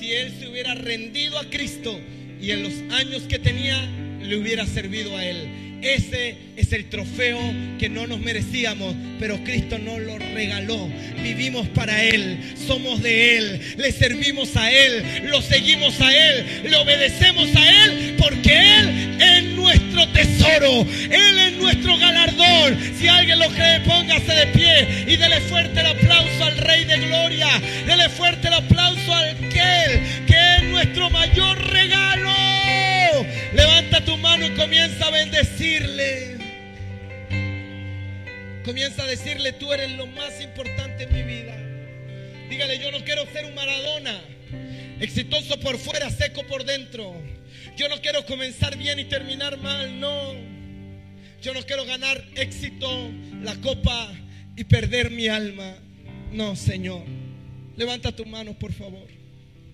si 0.00 0.14
él 0.14 0.32
se 0.40 0.48
hubiera 0.48 0.74
rendido 0.74 1.38
a 1.38 1.44
Cristo 1.44 2.00
y 2.40 2.52
en 2.52 2.62
los 2.62 2.72
años 2.94 3.24
que 3.24 3.38
tenía 3.38 3.78
le 4.22 4.34
hubiera 4.38 4.64
servido 4.64 5.14
a 5.14 5.22
él. 5.26 5.65
Ese 5.82 6.36
es 6.56 6.72
el 6.72 6.88
trofeo 6.88 7.38
que 7.78 7.88
no 7.88 8.06
nos 8.06 8.18
merecíamos, 8.18 8.94
pero 9.20 9.42
Cristo 9.44 9.78
nos 9.78 10.00
lo 10.00 10.18
regaló. 10.18 10.88
Vivimos 11.22 11.68
para 11.68 12.02
Él, 12.02 12.38
somos 12.66 13.02
de 13.02 13.36
Él, 13.36 13.60
le 13.76 13.92
servimos 13.92 14.56
a 14.56 14.70
Él, 14.70 15.22
lo 15.24 15.42
seguimos 15.42 16.00
a 16.00 16.12
Él, 16.12 16.62
le 16.64 16.76
obedecemos 16.76 17.48
a 17.54 17.84
Él, 17.84 18.16
porque 18.18 18.52
Él 18.52 19.18
es 19.20 19.44
nuestro 19.54 20.08
tesoro, 20.08 20.86
Él 21.10 21.38
es 21.38 21.52
nuestro 21.58 21.98
galardón. 21.98 22.78
Si 22.98 23.06
alguien 23.08 23.38
lo 23.38 23.48
cree, 23.50 23.80
póngase 23.80 24.32
de 24.32 24.46
pie 24.48 25.04
y 25.06 25.16
dele 25.16 25.40
fuerte 25.42 25.80
el 25.80 25.86
aplauso 25.86 26.44
al 26.44 26.56
Rey 26.58 26.84
de 26.84 26.98
Gloria. 27.06 27.48
Dele 27.86 28.08
fuerte 28.08 28.48
el 28.48 28.54
aplauso 28.54 29.14
al 29.14 29.36
aquel 29.56 30.26
que 30.26 30.56
es 30.56 30.64
nuestro 30.64 31.10
mayor 31.10 31.58
regalo. 31.70 31.95
Comienza 35.06 35.08
a 35.08 35.10
bendecirle. 35.10 36.36
Comienza 38.64 39.04
a 39.04 39.06
decirle, 39.06 39.52
tú 39.52 39.72
eres 39.72 39.92
lo 39.92 40.06
más 40.06 40.40
importante 40.40 41.04
en 41.04 41.14
mi 41.14 41.22
vida. 41.22 41.56
Dígale, 42.48 42.78
yo 42.78 42.90
no 42.90 43.04
quiero 43.04 43.24
ser 43.32 43.44
un 43.44 43.54
Maradona, 43.54 44.20
exitoso 45.00 45.58
por 45.60 45.78
fuera, 45.78 46.10
seco 46.10 46.42
por 46.46 46.64
dentro. 46.64 47.14
Yo 47.76 47.88
no 47.88 48.00
quiero 48.00 48.24
comenzar 48.26 48.76
bien 48.76 48.98
y 48.98 49.04
terminar 49.04 49.58
mal, 49.58 50.00
no. 50.00 50.34
Yo 51.42 51.54
no 51.54 51.62
quiero 51.62 51.84
ganar 51.84 52.24
éxito, 52.34 53.10
la 53.42 53.54
copa 53.56 54.12
y 54.56 54.64
perder 54.64 55.10
mi 55.10 55.28
alma. 55.28 55.76
No, 56.32 56.56
Señor. 56.56 57.04
Levanta 57.76 58.10
tu 58.10 58.24
mano, 58.24 58.58
por 58.58 58.72
favor. 58.72 59.06